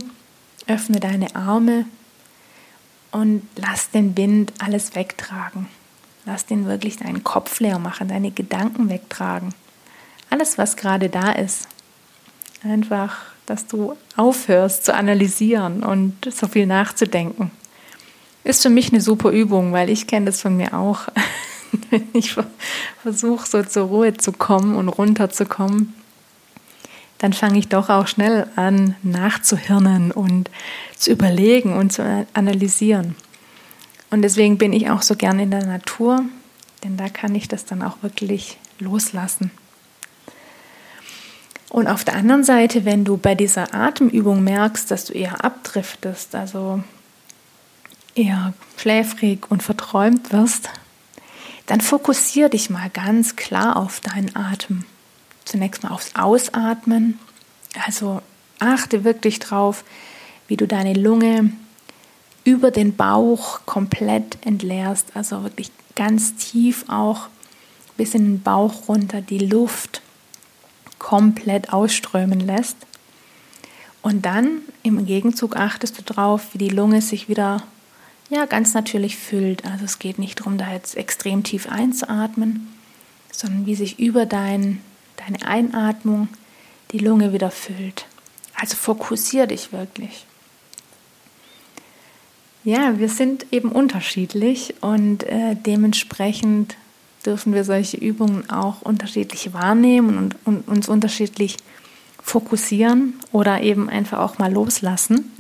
öffne 0.67 1.01
deine 1.01 1.35
Arme 1.35 1.87
und 3.11 3.43
lass 3.57 3.91
den 3.91 4.17
Wind 4.17 4.53
alles 4.59 4.95
wegtragen. 4.95 5.69
Lass 6.25 6.47
den 6.47 6.67
wirklich 6.67 6.99
deinen 6.99 7.25
Kopf 7.25 7.61
leer 7.61 7.79
machen, 7.79 8.09
deine 8.09 8.31
Gedanken 8.31 8.89
wegtragen. 8.89 9.55
Alles, 10.31 10.57
was 10.57 10.77
gerade 10.77 11.09
da 11.09 11.33
ist. 11.33 11.69
Einfach, 12.63 13.32
dass 13.53 13.67
du 13.67 13.95
aufhörst 14.17 14.87
zu 14.87 14.95
analysieren 14.95 15.83
und 15.83 16.15
so 16.33 16.49
viel 16.49 16.67
nachzudenken. 16.67 17.51
Ist 18.45 18.63
für 18.63 18.71
mich 18.71 18.91
eine 18.91 19.03
super 19.03 19.31
Übung, 19.31 19.75
weil 19.75 19.91
ich 19.91 20.07
kenne 20.07 20.25
das 20.25 20.41
von 20.41 20.57
mir 20.57 20.73
auch. 20.73 21.09
wenn 21.91 22.09
ich 22.15 22.35
versuche, 23.03 23.47
so 23.47 23.63
zur 23.63 23.89
Ruhe 23.89 24.15
zu 24.15 24.33
kommen 24.33 24.75
und 24.75 24.89
runterzukommen, 24.89 25.93
dann 27.19 27.35
fange 27.35 27.59
ich 27.59 27.69
doch 27.69 27.91
auch 27.91 28.07
schnell 28.07 28.47
an, 28.57 28.97
nachzuhirnen 29.03 30.13
und 30.13 30.51
zu 30.97 31.11
überlegen 31.11 31.75
und 31.75 31.93
zu 31.93 32.27
analysieren. 32.33 33.17
Und 34.11 34.23
deswegen 34.23 34.57
bin 34.57 34.73
ich 34.73 34.89
auch 34.89 35.03
so 35.03 35.15
gern 35.15 35.39
in 35.39 35.51
der 35.51 35.67
Natur, 35.67 36.25
denn 36.85 36.97
da 36.97 37.11
kann 37.11 37.35
ich 37.35 37.49
das 37.49 37.67
dann 37.67 37.83
auch 37.83 37.99
wirklich 38.03 38.57
loslassen. 38.79 39.51
Und 41.73 41.87
auf 41.87 42.05
der 42.05 42.17
anderen 42.17 42.45
Seite, 42.45 42.85
wenn 42.85 43.03
du 43.03 43.17
bei 43.17 43.35
dieser 43.35 43.73
Atemübung 43.75 44.45
merkst, 44.45 44.91
dass 44.91 45.07
du 45.07 45.15
eher 45.15 45.43
abdriftest, 45.43 46.35
also 46.35 46.85
eher 48.15 48.53
schläfrig 48.77 49.51
und 49.51 49.63
verträumt 49.63 50.35
wirst, 50.35 50.69
dann 51.65 51.81
fokussiere 51.81 52.51
dich 52.51 52.69
mal 52.69 52.91
ganz 52.91 53.37
klar 53.37 53.79
auf 53.79 54.01
deinen 54.01 54.37
Atem. 54.37 54.85
Zunächst 55.47 55.83
mal 55.83 55.93
aufs 55.93 56.15
Ausatmen. 56.15 57.19
Also 57.87 58.21
achte 58.59 59.03
wirklich 59.03 59.39
drauf, 59.39 59.83
wie 60.49 60.59
du 60.59 60.67
deine 60.69 60.93
Lunge 60.93 61.55
über 62.45 62.71
den 62.71 62.97
Bauch 62.97 63.61
komplett 63.65 64.37
entleerst. 64.45 65.07
Also 65.15 65.43
wirklich 65.43 65.71
ganz 65.97 66.35
tief 66.35 66.85
auch 66.89 67.29
bis 67.97 68.13
in 68.13 68.25
den 68.25 68.43
Bauch 68.43 68.89
runter 68.89 69.23
die 69.23 69.39
Luft 69.39 70.02
komplett 71.03 71.73
ausströmen 71.73 72.39
lässt. 72.39 72.77
Und 74.03 74.25
dann 74.25 74.63
im 74.85 75.05
Gegenzug 75.05 75.57
achtest 75.57 75.99
du 75.99 76.03
drauf, 76.03 76.51
wie 76.53 76.59
die 76.59 76.69
Lunge 76.69 77.03
sich 77.03 77.29
wieder 77.29 77.65
ja, 78.31 78.47
ganz 78.47 78.73
natürlich 78.73 79.17
füllt. 79.17 79.67
Also 79.67 79.85
es 79.85 79.99
geht 79.99 80.19
nicht 80.19 80.41
darum, 80.41 80.59
da 80.59 80.73
jetzt 80.73 80.97
extrem 80.97 81.43
tief 81.43 81.69
einzuatmen, 81.69 82.73
sondern 83.33 83.67
wie 83.67 83.75
sich 83.75 83.99
über 83.99 84.27
dein, 84.27 84.81
deine 85.17 85.45
Einatmung 85.45 86.29
die 86.93 86.99
Lunge 86.99 87.33
wieder 87.33 87.51
füllt. 87.51 88.07
Also 88.55 88.77
fokussiere 88.77 89.49
dich 89.49 89.73
wirklich. 89.73 90.25
Ja, 92.65 92.99
wir 92.99 93.09
sind 93.09 93.47
eben 93.51 93.73
unterschiedlich 93.73 94.75
und 94.81 95.25
äh, 95.25 95.57
dementsprechend 95.57 96.77
dürfen 97.23 97.55
wir 97.55 97.65
solche 97.65 97.97
Übungen 97.97 98.49
auch 98.51 98.83
unterschiedlich 98.83 99.53
wahrnehmen 99.53 100.19
und, 100.19 100.37
und 100.45 100.69
uns 100.69 100.89
unterschiedlich 100.89 101.57
fokussieren 102.23 103.15
oder 103.33 103.63
eben 103.63 103.89
einfach 103.89 104.19
auch 104.19 104.39
mal 104.39 104.53
loslassen. 104.53 105.33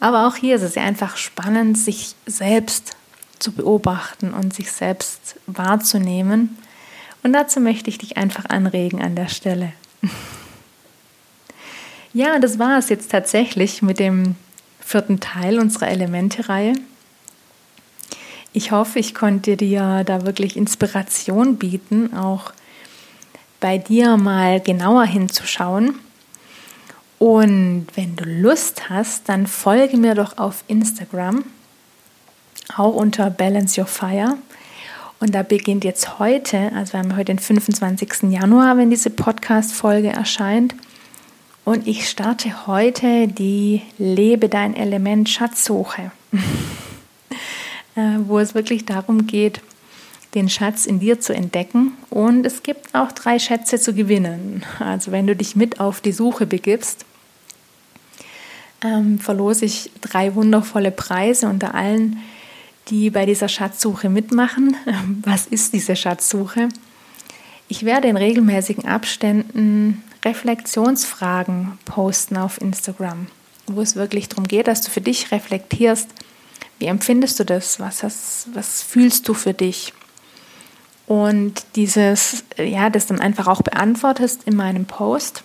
Aber 0.00 0.26
auch 0.26 0.36
hier 0.36 0.56
ist 0.56 0.62
es 0.62 0.74
ja 0.74 0.82
einfach 0.82 1.16
spannend, 1.16 1.78
sich 1.78 2.14
selbst 2.26 2.96
zu 3.38 3.52
beobachten 3.52 4.32
und 4.34 4.54
sich 4.54 4.70
selbst 4.70 5.36
wahrzunehmen. 5.46 6.56
Und 7.22 7.32
dazu 7.32 7.60
möchte 7.60 7.90
ich 7.90 7.98
dich 7.98 8.16
einfach 8.16 8.46
anregen 8.46 9.02
an 9.02 9.14
der 9.16 9.28
Stelle. 9.28 9.72
Ja, 12.12 12.38
das 12.38 12.58
war 12.58 12.78
es 12.78 12.88
jetzt 12.88 13.10
tatsächlich 13.10 13.82
mit 13.82 13.98
dem 13.98 14.36
vierten 14.80 15.20
Teil 15.20 15.58
unserer 15.58 15.88
Elemente-Reihe. 15.88 16.72
Ich 18.56 18.72
hoffe, 18.72 18.98
ich 18.98 19.14
konnte 19.14 19.58
dir 19.58 20.02
da 20.06 20.24
wirklich 20.24 20.56
Inspiration 20.56 21.58
bieten, 21.58 22.14
auch 22.16 22.54
bei 23.60 23.76
dir 23.76 24.16
mal 24.16 24.60
genauer 24.60 25.04
hinzuschauen. 25.04 25.96
Und 27.18 27.88
wenn 27.96 28.16
du 28.16 28.24
Lust 28.24 28.88
hast, 28.88 29.28
dann 29.28 29.46
folge 29.46 29.98
mir 29.98 30.14
doch 30.14 30.38
auf 30.38 30.64
Instagram, 30.68 31.44
auch 32.74 32.94
unter 32.94 33.28
Balance 33.28 33.78
Your 33.78 33.86
Fire. 33.86 34.38
Und 35.20 35.34
da 35.34 35.42
beginnt 35.42 35.84
jetzt 35.84 36.18
heute, 36.18 36.72
also 36.74 36.94
wir 36.94 37.00
haben 37.00 37.14
heute 37.14 37.34
den 37.34 37.38
25. 37.38 38.30
Januar, 38.30 38.78
wenn 38.78 38.88
diese 38.88 39.10
Podcast-Folge 39.10 40.08
erscheint. 40.08 40.74
Und 41.66 41.86
ich 41.86 42.08
starte 42.08 42.66
heute 42.66 43.28
die 43.28 43.82
Lebe 43.98 44.48
dein 44.48 44.74
Element 44.74 45.28
Schatzsuche. 45.28 46.10
Äh, 47.96 48.18
wo 48.26 48.38
es 48.38 48.54
wirklich 48.54 48.84
darum 48.84 49.26
geht, 49.26 49.62
den 50.34 50.50
Schatz 50.50 50.84
in 50.84 51.00
dir 51.00 51.18
zu 51.18 51.34
entdecken. 51.34 51.92
Und 52.10 52.44
es 52.44 52.62
gibt 52.62 52.94
auch 52.94 53.10
drei 53.10 53.38
Schätze 53.38 53.80
zu 53.80 53.94
gewinnen. 53.94 54.64
Also 54.78 55.12
wenn 55.12 55.26
du 55.26 55.34
dich 55.34 55.56
mit 55.56 55.80
auf 55.80 56.02
die 56.02 56.12
Suche 56.12 56.44
begibst, 56.44 57.06
ähm, 58.84 59.18
verlose 59.18 59.64
ich 59.64 59.90
drei 60.02 60.34
wundervolle 60.34 60.90
Preise 60.90 61.48
unter 61.48 61.74
allen, 61.74 62.18
die 62.88 63.08
bei 63.08 63.24
dieser 63.24 63.48
Schatzsuche 63.48 64.10
mitmachen. 64.10 64.76
Was 65.24 65.46
ist 65.46 65.72
diese 65.72 65.96
Schatzsuche? 65.96 66.68
Ich 67.68 67.84
werde 67.84 68.08
in 68.08 68.18
regelmäßigen 68.18 68.84
Abständen 68.84 70.04
Reflexionsfragen 70.22 71.78
posten 71.86 72.36
auf 72.36 72.60
Instagram, 72.60 73.28
wo 73.66 73.80
es 73.80 73.96
wirklich 73.96 74.28
darum 74.28 74.46
geht, 74.46 74.66
dass 74.68 74.82
du 74.82 74.90
für 74.90 75.00
dich 75.00 75.32
reflektierst, 75.32 76.10
wie 76.78 76.86
empfindest 76.86 77.40
du 77.40 77.44
das? 77.44 77.80
Was, 77.80 78.02
hast, 78.02 78.48
was 78.54 78.82
fühlst 78.82 79.28
du 79.28 79.34
für 79.34 79.54
dich? 79.54 79.92
Und 81.06 81.64
dieses, 81.76 82.44
ja, 82.58 82.90
das 82.90 83.06
dann 83.06 83.20
einfach 83.20 83.46
auch 83.46 83.62
beantwortest 83.62 84.42
in 84.44 84.56
meinem 84.56 84.86
Post. 84.86 85.44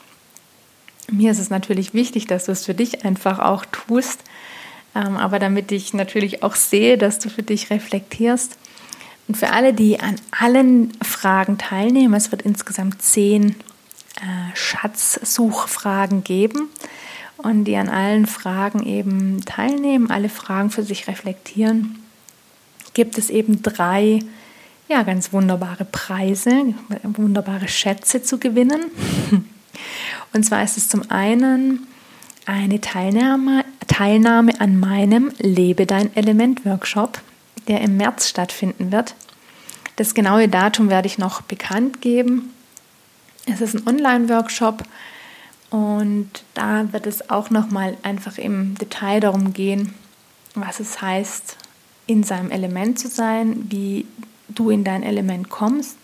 Mir 1.09 1.31
ist 1.31 1.39
es 1.39 1.49
natürlich 1.49 1.93
wichtig, 1.93 2.25
dass 2.27 2.45
du 2.45 2.51
es 2.51 2.65
für 2.65 2.73
dich 2.73 3.05
einfach 3.05 3.39
auch 3.39 3.65
tust, 3.71 4.21
ähm, 4.95 5.17
aber 5.17 5.39
damit 5.39 5.71
ich 5.71 5.93
natürlich 5.93 6.41
auch 6.41 6.55
sehe, 6.55 6.97
dass 6.97 7.19
du 7.19 7.29
für 7.29 7.43
dich 7.43 7.69
reflektierst. 7.69 8.57
Und 9.27 9.37
für 9.37 9.51
alle, 9.51 9.73
die 9.73 9.99
an 9.99 10.15
allen 10.31 10.91
Fragen 11.01 11.57
teilnehmen, 11.57 12.13
es 12.15 12.31
wird 12.31 12.41
insgesamt 12.41 13.01
zehn 13.01 13.51
äh, 14.17 14.55
Schatzsuchfragen 14.55 16.23
geben 16.23 16.69
und 17.43 17.65
die 17.65 17.75
an 17.75 17.89
allen 17.89 18.25
Fragen 18.25 18.85
eben 18.85 19.43
teilnehmen, 19.45 20.09
alle 20.09 20.29
Fragen 20.29 20.69
für 20.69 20.83
sich 20.83 21.07
reflektieren, 21.07 21.99
gibt 22.93 23.17
es 23.17 23.29
eben 23.29 23.61
drei 23.61 24.19
ja, 24.91 25.03
ganz 25.03 25.31
wunderbare 25.31 25.85
Preise, 25.85 26.73
wunderbare 27.03 27.69
Schätze 27.69 28.21
zu 28.23 28.39
gewinnen. 28.39 28.81
Und 30.33 30.45
zwar 30.45 30.63
ist 30.63 30.75
es 30.75 30.89
zum 30.89 31.09
einen 31.09 31.87
eine 32.45 32.81
Teilnahme, 32.81 33.63
Teilnahme 33.87 34.59
an 34.59 34.77
meinem 34.77 35.31
Lebe 35.37 35.85
dein 35.85 36.13
Element 36.15 36.65
Workshop, 36.65 37.21
der 37.69 37.81
im 37.81 37.95
März 37.95 38.27
stattfinden 38.27 38.91
wird. 38.91 39.15
Das 39.95 40.13
genaue 40.13 40.49
Datum 40.49 40.89
werde 40.89 41.07
ich 41.07 41.17
noch 41.17 41.41
bekannt 41.41 42.01
geben. 42.01 42.51
Es 43.45 43.61
ist 43.61 43.75
ein 43.75 43.87
Online-Workshop 43.87 44.83
und 45.71 46.29
da 46.53 46.91
wird 46.91 47.07
es 47.07 47.29
auch 47.29 47.49
nochmal 47.49 47.97
einfach 48.03 48.37
im 48.37 48.75
Detail 48.75 49.21
darum 49.21 49.53
gehen, 49.53 49.93
was 50.53 50.81
es 50.81 51.01
heißt, 51.01 51.55
in 52.07 52.23
seinem 52.23 52.51
Element 52.51 52.99
zu 52.99 53.07
sein, 53.07 53.65
wie 53.69 54.05
du 54.49 54.69
in 54.69 54.83
dein 54.83 55.01
Element 55.01 55.49
kommst. 55.49 55.97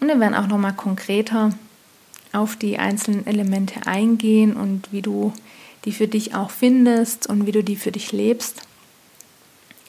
Und 0.00 0.08
wir 0.08 0.18
werden 0.18 0.34
auch 0.34 0.48
nochmal 0.48 0.72
konkreter 0.72 1.50
auf 2.32 2.56
die 2.56 2.78
einzelnen 2.78 3.24
Elemente 3.24 3.86
eingehen 3.86 4.56
und 4.56 4.92
wie 4.92 5.02
du 5.02 5.32
die 5.84 5.92
für 5.92 6.08
dich 6.08 6.34
auch 6.34 6.50
findest 6.50 7.28
und 7.28 7.46
wie 7.46 7.52
du 7.52 7.62
die 7.62 7.76
für 7.76 7.92
dich 7.92 8.10
lebst. 8.10 8.62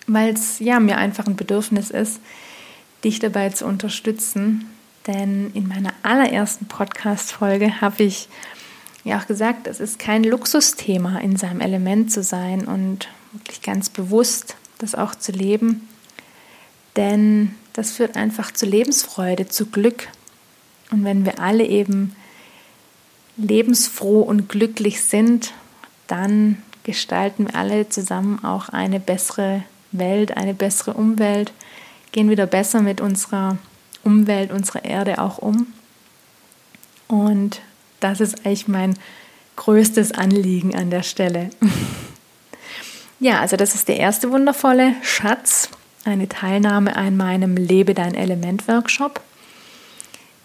Weil 0.05 0.33
es 0.33 0.59
ja 0.59 0.79
mir 0.79 0.97
einfach 0.97 1.25
ein 1.25 1.35
Bedürfnis 1.35 1.89
ist, 1.89 2.19
dich 3.03 3.17
dabei 3.17 3.49
zu 3.49 3.65
unterstützen. 3.65 4.69
Denn 5.07 5.49
in 5.55 5.67
meiner 5.67 5.93
allerersten 6.03 6.67
Podcast-Folge 6.67 7.81
habe 7.81 8.03
ich 8.03 8.27
ja 9.03 9.19
auch 9.19 9.27
gesagt, 9.27 9.67
es 9.67 9.79
ist 9.79 9.99
kein 9.99 10.23
Luxusthema, 10.23 11.19
in 11.19 11.35
seinem 11.35 11.61
Element 11.61 12.11
zu 12.11 12.23
sein 12.23 12.65
und 12.65 13.09
wirklich 13.33 13.61
ganz 13.61 13.89
bewusst 13.89 14.55
das 14.79 14.95
auch 14.95 15.15
zu 15.15 15.31
leben. 15.31 15.87
Denn 16.95 17.55
das 17.73 17.91
führt 17.91 18.15
einfach 18.15 18.51
zu 18.51 18.65
Lebensfreude, 18.65 19.47
zu 19.47 19.67
Glück. 19.67 20.07
Und 20.91 21.03
wenn 21.03 21.25
wir 21.25 21.39
alle 21.39 21.65
eben 21.65 22.15
lebensfroh 23.35 24.21
und 24.21 24.47
glücklich 24.47 25.01
sind, 25.01 25.53
dann 26.07 26.61
gestalten 26.83 27.47
wir 27.47 27.55
alle 27.55 27.89
zusammen 27.89 28.43
auch 28.43 28.69
eine 28.69 28.99
bessere 28.99 29.63
Welt, 29.91 30.37
eine 30.37 30.53
bessere 30.53 30.93
Umwelt, 30.93 31.51
gehen 32.11 32.29
wieder 32.29 32.45
besser 32.45 32.81
mit 32.81 33.01
unserer 33.01 33.57
Umwelt, 34.03 34.51
unserer 34.51 34.85
Erde 34.85 35.19
auch 35.19 35.39
um. 35.39 35.67
Und 37.07 37.61
das 38.03 38.19
ist 38.19 38.45
eigentlich 38.45 38.67
mein 38.67 38.97
größtes 39.55 40.11
Anliegen 40.11 40.75
an 40.75 40.89
der 40.89 41.03
Stelle. 41.03 41.49
ja, 43.19 43.39
also 43.39 43.55
das 43.55 43.75
ist 43.75 43.87
der 43.87 43.97
erste 43.97 44.31
wundervolle 44.31 44.95
Schatz, 45.01 45.69
eine 46.05 46.27
Teilnahme 46.27 46.95
an 46.95 47.15
meinem 47.15 47.55
Lebe 47.55 47.93
dein 47.93 48.15
Element 48.15 48.67
Workshop. 48.67 49.21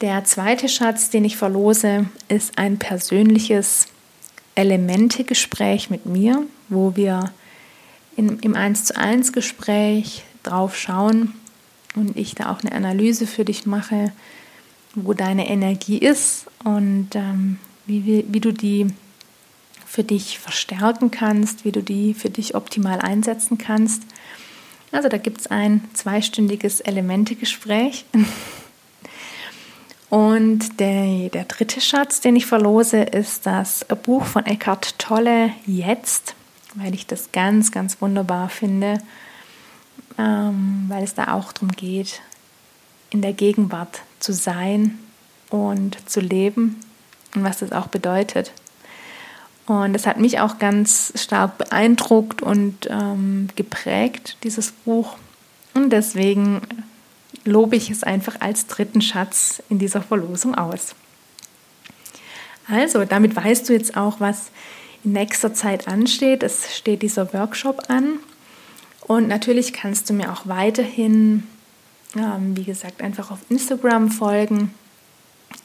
Der 0.01 0.25
zweite 0.25 0.69
Schatz, 0.69 1.11
den 1.11 1.25
ich 1.25 1.37
verlose, 1.37 2.07
ist 2.29 2.57
ein 2.57 2.79
persönliches 2.79 3.87
Elemente-Gespräch 4.55 5.91
mit 5.91 6.07
mir, 6.07 6.45
wo 6.69 6.95
wir 6.95 7.33
in, 8.17 8.39
im 8.41 8.55
1 8.55 8.85
zu 8.85 8.97
1 8.97 9.33
Gespräch 9.33 10.25
drauf 10.45 10.77
schauen 10.77 11.35
und 11.97 12.17
ich 12.17 12.35
da 12.35 12.53
auch 12.53 12.61
eine 12.61 12.73
Analyse 12.73 13.27
für 13.27 13.45
dich 13.45 13.67
mache, 13.67 14.13
wo 14.95 15.13
deine 15.13 15.49
Energie 15.49 15.99
ist 15.99 16.47
und 16.65 17.11
ähm, 17.15 17.59
wie, 17.87 18.25
wie 18.29 18.41
du 18.41 18.53
die 18.53 18.89
für 19.87 20.05
dich 20.05 20.39
verstärken 20.39 21.11
kannst, 21.11 21.65
wie 21.65 21.73
du 21.73 21.83
die 21.83 22.15
für 22.15 22.31
dich 22.31 22.55
optimal 22.55 23.01
einsetzen 23.01 23.57
kannst. 23.57 24.03
Also 24.93 25.09
da 25.09 25.19
gibt 25.19 25.41
es 25.41 25.47
ein 25.47 25.83
zweistündiges 25.95 26.81
Elemente-Gespräch. 26.81 28.05
Und 30.11 30.81
der, 30.81 31.29
der 31.29 31.45
dritte 31.45 31.83
Schatz, 31.83 32.21
den 32.21 32.35
ich 32.37 32.47
verlose, 32.47 33.03
ist 33.03 33.45
das 33.45 33.85
Buch 34.05 34.25
von 34.25 34.47
Eckhart 34.47 34.99
Tolle 34.99 35.51
Jetzt, 35.67 36.35
weil 36.75 36.95
ich 36.95 37.07
das 37.07 37.31
ganz, 37.33 37.73
ganz 37.73 38.01
wunderbar 38.01 38.49
finde, 38.49 39.03
ähm, 40.17 40.87
weil 40.89 41.05
es 41.05 41.15
da 41.15 41.35
auch 41.35 41.53
darum 41.53 41.73
geht, 41.73 42.23
in 43.11 43.21
der 43.21 43.35
Gegenwart 43.35 44.01
zu 44.21 44.33
sein 44.33 44.99
und 45.51 45.97
zu 46.09 46.21
leben 46.21 46.77
und 47.35 47.45
was 47.45 47.59
das 47.59 47.73
auch 47.73 47.89
bedeutet. 47.89 48.53
Und 49.67 49.93
das 49.93 50.07
hat 50.07 50.19
mich 50.19 50.41
auch 50.41 50.59
ganz 50.59 51.13
stark 51.15 51.59
beeindruckt 51.59 52.41
und 52.41 52.89
ähm, 52.91 53.49
geprägt, 53.55 54.39
dieses 54.43 54.73
Buch. 54.73 55.17
Und 55.75 55.91
deswegen 55.91 56.63
lobe 57.45 57.77
ich 57.77 57.91
es 57.91 58.03
einfach 58.03 58.41
als 58.41 58.67
dritten 58.67 59.03
Schatz 59.03 59.63
in 59.69 59.79
dieser 59.79 60.01
Verlosung 60.01 60.55
aus. 60.55 60.95
Also, 62.67 63.05
damit 63.05 63.37
weißt 63.37 63.69
du 63.69 63.75
jetzt 63.75 63.97
auch, 63.97 64.21
was 64.21 64.51
in 65.05 65.13
nächster 65.13 65.55
Zeit 65.55 65.87
ansteht. 65.87 66.43
Es 66.43 66.77
steht 66.77 67.03
dieser 67.03 67.33
Workshop 67.33 67.85
an. 67.89 68.21
Und 69.07 69.29
natürlich 69.29 69.73
kannst 69.73 70.09
du 70.09 70.15
mir 70.15 70.33
auch 70.33 70.47
weiterhin 70.47 71.45
ähm, 72.17 72.57
wie 72.57 72.65
gesagt, 72.65 73.03
einfach 73.03 73.31
auf 73.31 73.41
Instagram 73.49 74.11
folgen 74.11 74.73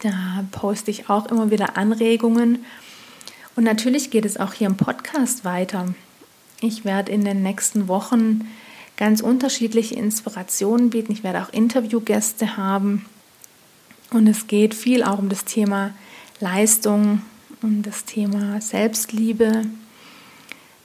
Da 0.01 0.45
poste 0.51 0.91
ich 0.91 1.09
auch 1.09 1.27
immer 1.27 1.51
wieder 1.51 1.77
Anregungen. 1.77 2.65
Und 3.55 3.63
natürlich 3.63 4.09
geht 4.09 4.25
es 4.25 4.37
auch 4.37 4.53
hier 4.53 4.67
im 4.67 4.77
Podcast 4.77 5.45
weiter. 5.45 5.93
Ich 6.61 6.85
werde 6.85 7.11
in 7.11 7.23
den 7.23 7.43
nächsten 7.43 7.87
Wochen 7.87 8.47
ganz 8.97 9.21
unterschiedliche 9.21 9.95
Inspirationen 9.95 10.89
bieten. 10.89 11.11
Ich 11.11 11.23
werde 11.23 11.43
auch 11.43 11.51
Interviewgäste 11.51 12.57
haben. 12.57 13.05
Und 14.11 14.27
es 14.27 14.47
geht 14.47 14.73
viel 14.73 15.03
auch 15.03 15.19
um 15.19 15.29
das 15.29 15.45
Thema 15.45 15.93
Leistung, 16.39 17.21
um 17.61 17.81
das 17.81 18.05
Thema 18.05 18.61
Selbstliebe. 18.61 19.65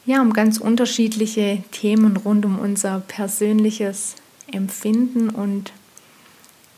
Ja, 0.07 0.23
um 0.23 0.33
ganz 0.33 0.59
unterschiedliche 0.59 1.63
Themen 1.71 2.17
rund 2.17 2.47
um 2.47 2.59
unser 2.59 3.01
persönliches 3.01 4.15
Empfinden 4.53 5.29
und 5.31 5.73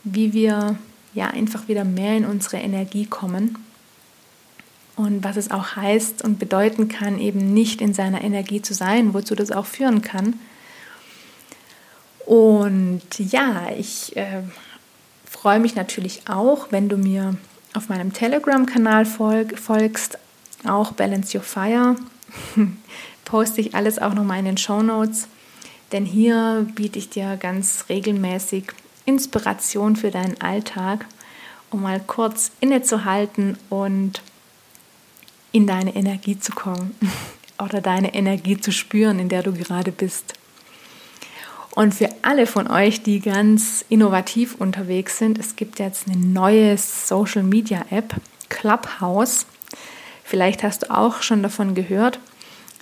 wie 0.05 0.33
wir 0.33 0.77
ja 1.15 1.29
einfach 1.29 1.69
wieder 1.69 1.85
mehr 1.85 2.17
in 2.17 2.25
unsere 2.25 2.59
Energie 2.59 3.07
kommen 3.07 3.59
und 4.97 5.25
was 5.25 5.37
es 5.37 5.51
auch 5.51 5.77
heißt 5.77 6.23
und 6.23 6.39
bedeuten 6.39 6.89
kann, 6.89 7.19
eben 7.19 7.53
nicht 7.55 7.81
in 7.81 7.95
seiner 7.95 8.23
Energie 8.23 8.63
zu 8.63 8.75
sein, 8.75 9.15
wozu 9.15 9.35
das 9.35 9.51
auch 9.51 9.67
führen 9.67 10.03
kann. 10.03 10.39
Und 12.27 13.03
ja, 13.19 13.71
ich 13.77 14.17
äh, 14.17 14.43
freue 15.25 15.59
mich 15.59 15.75
natürlich 15.75 16.29
auch, 16.29 16.69
wenn 16.71 16.89
du 16.89 16.97
mir 16.97 17.37
auf 17.75 17.89
meinem 17.89 18.13
Telegram-Kanal 18.13 19.07
folg, 19.07 19.59
folgst, 19.59 20.19
auch 20.65 20.93
Balance 20.93 21.37
Your 21.37 21.43
Fire. 21.43 21.97
Poste 23.25 23.61
ich 23.61 23.75
alles 23.75 23.99
auch 23.99 24.15
nochmal 24.15 24.41
in 24.41 24.45
den 24.45 24.57
Show 24.59 24.83
Notes, 24.83 25.29
denn 25.93 26.05
hier 26.05 26.67
biete 26.75 26.99
ich 26.99 27.11
dir 27.11 27.37
ganz 27.37 27.87
regelmäßig 27.89 28.73
Inspiration 29.05 29.97
für 29.97 30.11
deinen 30.11 30.41
Alltag, 30.41 31.07
um 31.71 31.83
mal 31.83 32.01
kurz 32.01 32.53
innezuhalten 32.61 33.57
und 33.69 34.23
in 35.53 35.67
deine 35.67 35.95
Energie 35.97 36.39
zu 36.39 36.53
kommen 36.53 36.95
oder 37.59 37.81
deine 37.81 38.15
Energie 38.15 38.61
zu 38.61 38.73
spüren, 38.73 39.19
in 39.19 39.29
der 39.29 39.43
du 39.43 39.53
gerade 39.53 39.93
bist. 39.93 40.35
Und 41.75 41.95
für 41.95 42.09
alle 42.23 42.47
von 42.47 42.69
euch, 42.69 43.03
die 43.03 43.21
ganz 43.21 43.85
innovativ 43.89 44.57
unterwegs 44.57 45.19
sind, 45.19 45.39
es 45.39 45.57
gibt 45.57 45.79
jetzt 45.79 46.09
eine 46.09 46.17
neue 46.17 46.77
Social 46.77 47.45
Media 47.45 47.85
App, 47.91 48.15
Clubhouse. 48.49 49.47
Vielleicht 50.25 50.63
hast 50.63 50.83
du 50.83 50.91
auch 50.91 51.23
schon 51.23 51.43
davon 51.43 51.75
gehört. 51.75 52.19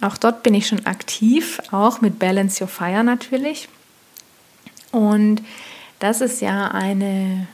Auch 0.00 0.16
dort 0.16 0.42
bin 0.42 0.54
ich 0.54 0.68
schon 0.68 0.86
aktiv, 0.86 1.60
auch 1.72 2.00
mit 2.00 2.18
Balance 2.18 2.62
Your 2.62 2.68
Fire 2.68 3.02
natürlich. 3.02 3.68
Und 4.92 5.42
das 5.98 6.20
ist 6.20 6.40
ja 6.40 6.68
eine 6.68 7.48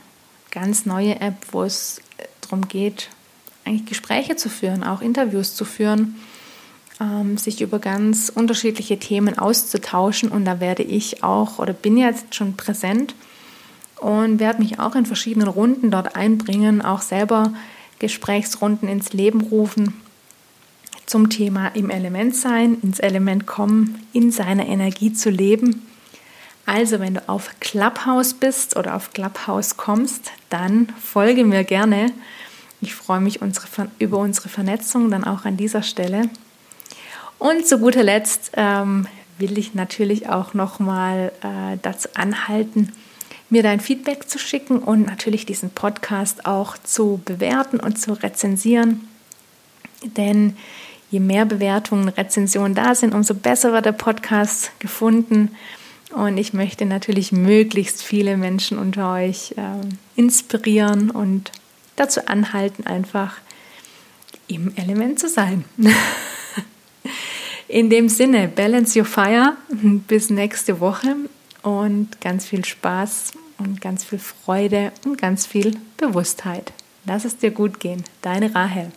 ganz 0.51 0.85
neue 0.85 1.19
App, 1.19 1.35
wo 1.51 1.63
es 1.63 2.01
darum 2.41 2.67
geht, 2.67 3.09
eigentlich 3.65 3.87
Gespräche 3.87 4.35
zu 4.35 4.49
führen, 4.49 4.83
auch 4.83 5.01
Interviews 5.01 5.55
zu 5.55 5.65
führen, 5.65 6.15
ähm, 7.01 7.37
sich 7.37 7.61
über 7.61 7.79
ganz 7.79 8.29
unterschiedliche 8.33 8.99
Themen 8.99 9.39
auszutauschen. 9.39 10.29
Und 10.29 10.45
da 10.45 10.59
werde 10.59 10.83
ich 10.83 11.23
auch 11.23 11.57
oder 11.57 11.73
bin 11.73 11.97
jetzt 11.97 12.35
schon 12.35 12.55
präsent 12.55 13.15
und 13.99 14.39
werde 14.39 14.61
mich 14.61 14.79
auch 14.79 14.95
in 14.95 15.07
verschiedenen 15.07 15.47
Runden 15.47 15.89
dort 15.89 16.15
einbringen, 16.15 16.83
auch 16.83 17.01
selber 17.01 17.53
Gesprächsrunden 17.97 18.87
ins 18.87 19.13
Leben 19.13 19.41
rufen 19.41 20.04
zum 21.05 21.29
Thema 21.29 21.67
im 21.69 21.89
Element 21.89 22.35
sein, 22.35 22.77
ins 22.81 22.99
Element 22.99 23.45
kommen, 23.45 24.05
in 24.13 24.31
seiner 24.31 24.65
Energie 24.65 25.13
zu 25.13 25.29
leben. 25.29 25.85
Also, 26.65 26.99
wenn 26.99 27.15
du 27.15 27.29
auf 27.29 27.51
Clubhouse 27.59 28.33
bist 28.33 28.75
oder 28.75 28.95
auf 28.95 29.13
Clubhouse 29.13 29.77
kommst, 29.77 30.31
dann 30.49 30.87
folge 30.99 31.45
mir 31.45 31.63
gerne. 31.63 32.11
Ich 32.81 32.95
freue 32.95 33.19
mich 33.19 33.41
unsere, 33.41 33.67
über 33.99 34.17
unsere 34.17 34.49
Vernetzung 34.49 35.11
dann 35.11 35.23
auch 35.23 35.45
an 35.45 35.57
dieser 35.57 35.83
Stelle. 35.83 36.29
Und 37.37 37.67
zu 37.67 37.79
guter 37.79 38.03
Letzt 38.03 38.51
ähm, 38.55 39.07
will 39.37 39.57
ich 39.57 39.75
natürlich 39.75 40.29
auch 40.29 40.53
nochmal 40.53 41.31
äh, 41.43 41.77
dazu 41.81 42.09
anhalten, 42.15 42.91
mir 43.49 43.61
dein 43.61 43.79
Feedback 43.79 44.27
zu 44.27 44.39
schicken 44.39 44.79
und 44.79 45.05
natürlich 45.05 45.45
diesen 45.45 45.69
Podcast 45.69 46.47
auch 46.47 46.77
zu 46.77 47.21
bewerten 47.25 47.79
und 47.79 47.99
zu 47.99 48.13
rezensieren. 48.13 49.07
Denn 50.03 50.57
je 51.15 51.21
mehr 51.21 51.45
Bewertungen, 51.45 52.09
Rezensionen 52.09 52.75
da 52.75 52.93
sind, 52.93 53.13
umso 53.13 53.35
besser 53.35 53.71
wird 53.71 53.85
der 53.85 53.93
Podcast 53.93 54.77
gefunden. 54.79 55.55
Und 56.11 56.37
ich 56.37 56.51
möchte 56.51 56.85
natürlich 56.85 57.31
möglichst 57.31 58.03
viele 58.03 58.35
Menschen 58.35 58.77
unter 58.77 59.13
euch 59.13 59.53
äh, 59.55 59.61
inspirieren 60.17 61.09
und 61.09 61.53
dazu 61.95 62.27
anhalten, 62.27 62.85
einfach 62.85 63.37
im 64.47 64.75
Element 64.75 65.17
zu 65.19 65.29
sein. 65.29 65.63
In 67.69 67.89
dem 67.89 68.09
Sinne, 68.09 68.49
balance 68.49 68.99
your 68.99 69.05
fire. 69.05 69.55
Bis 69.69 70.29
nächste 70.29 70.81
Woche 70.81 71.15
und 71.63 72.19
ganz 72.19 72.45
viel 72.45 72.63
Spaß 72.63 73.31
und 73.57 73.79
ganz 73.79 74.03
viel 74.03 74.19
Freude 74.19 74.91
und 75.05 75.17
ganz 75.17 75.47
viel 75.47 75.77
Bewusstheit. 75.97 76.73
Lass 77.05 77.23
es 77.23 77.37
dir 77.37 77.51
gut 77.51 77.79
gehen. 77.79 78.03
Deine 78.21 78.53
Rahel. 78.53 78.91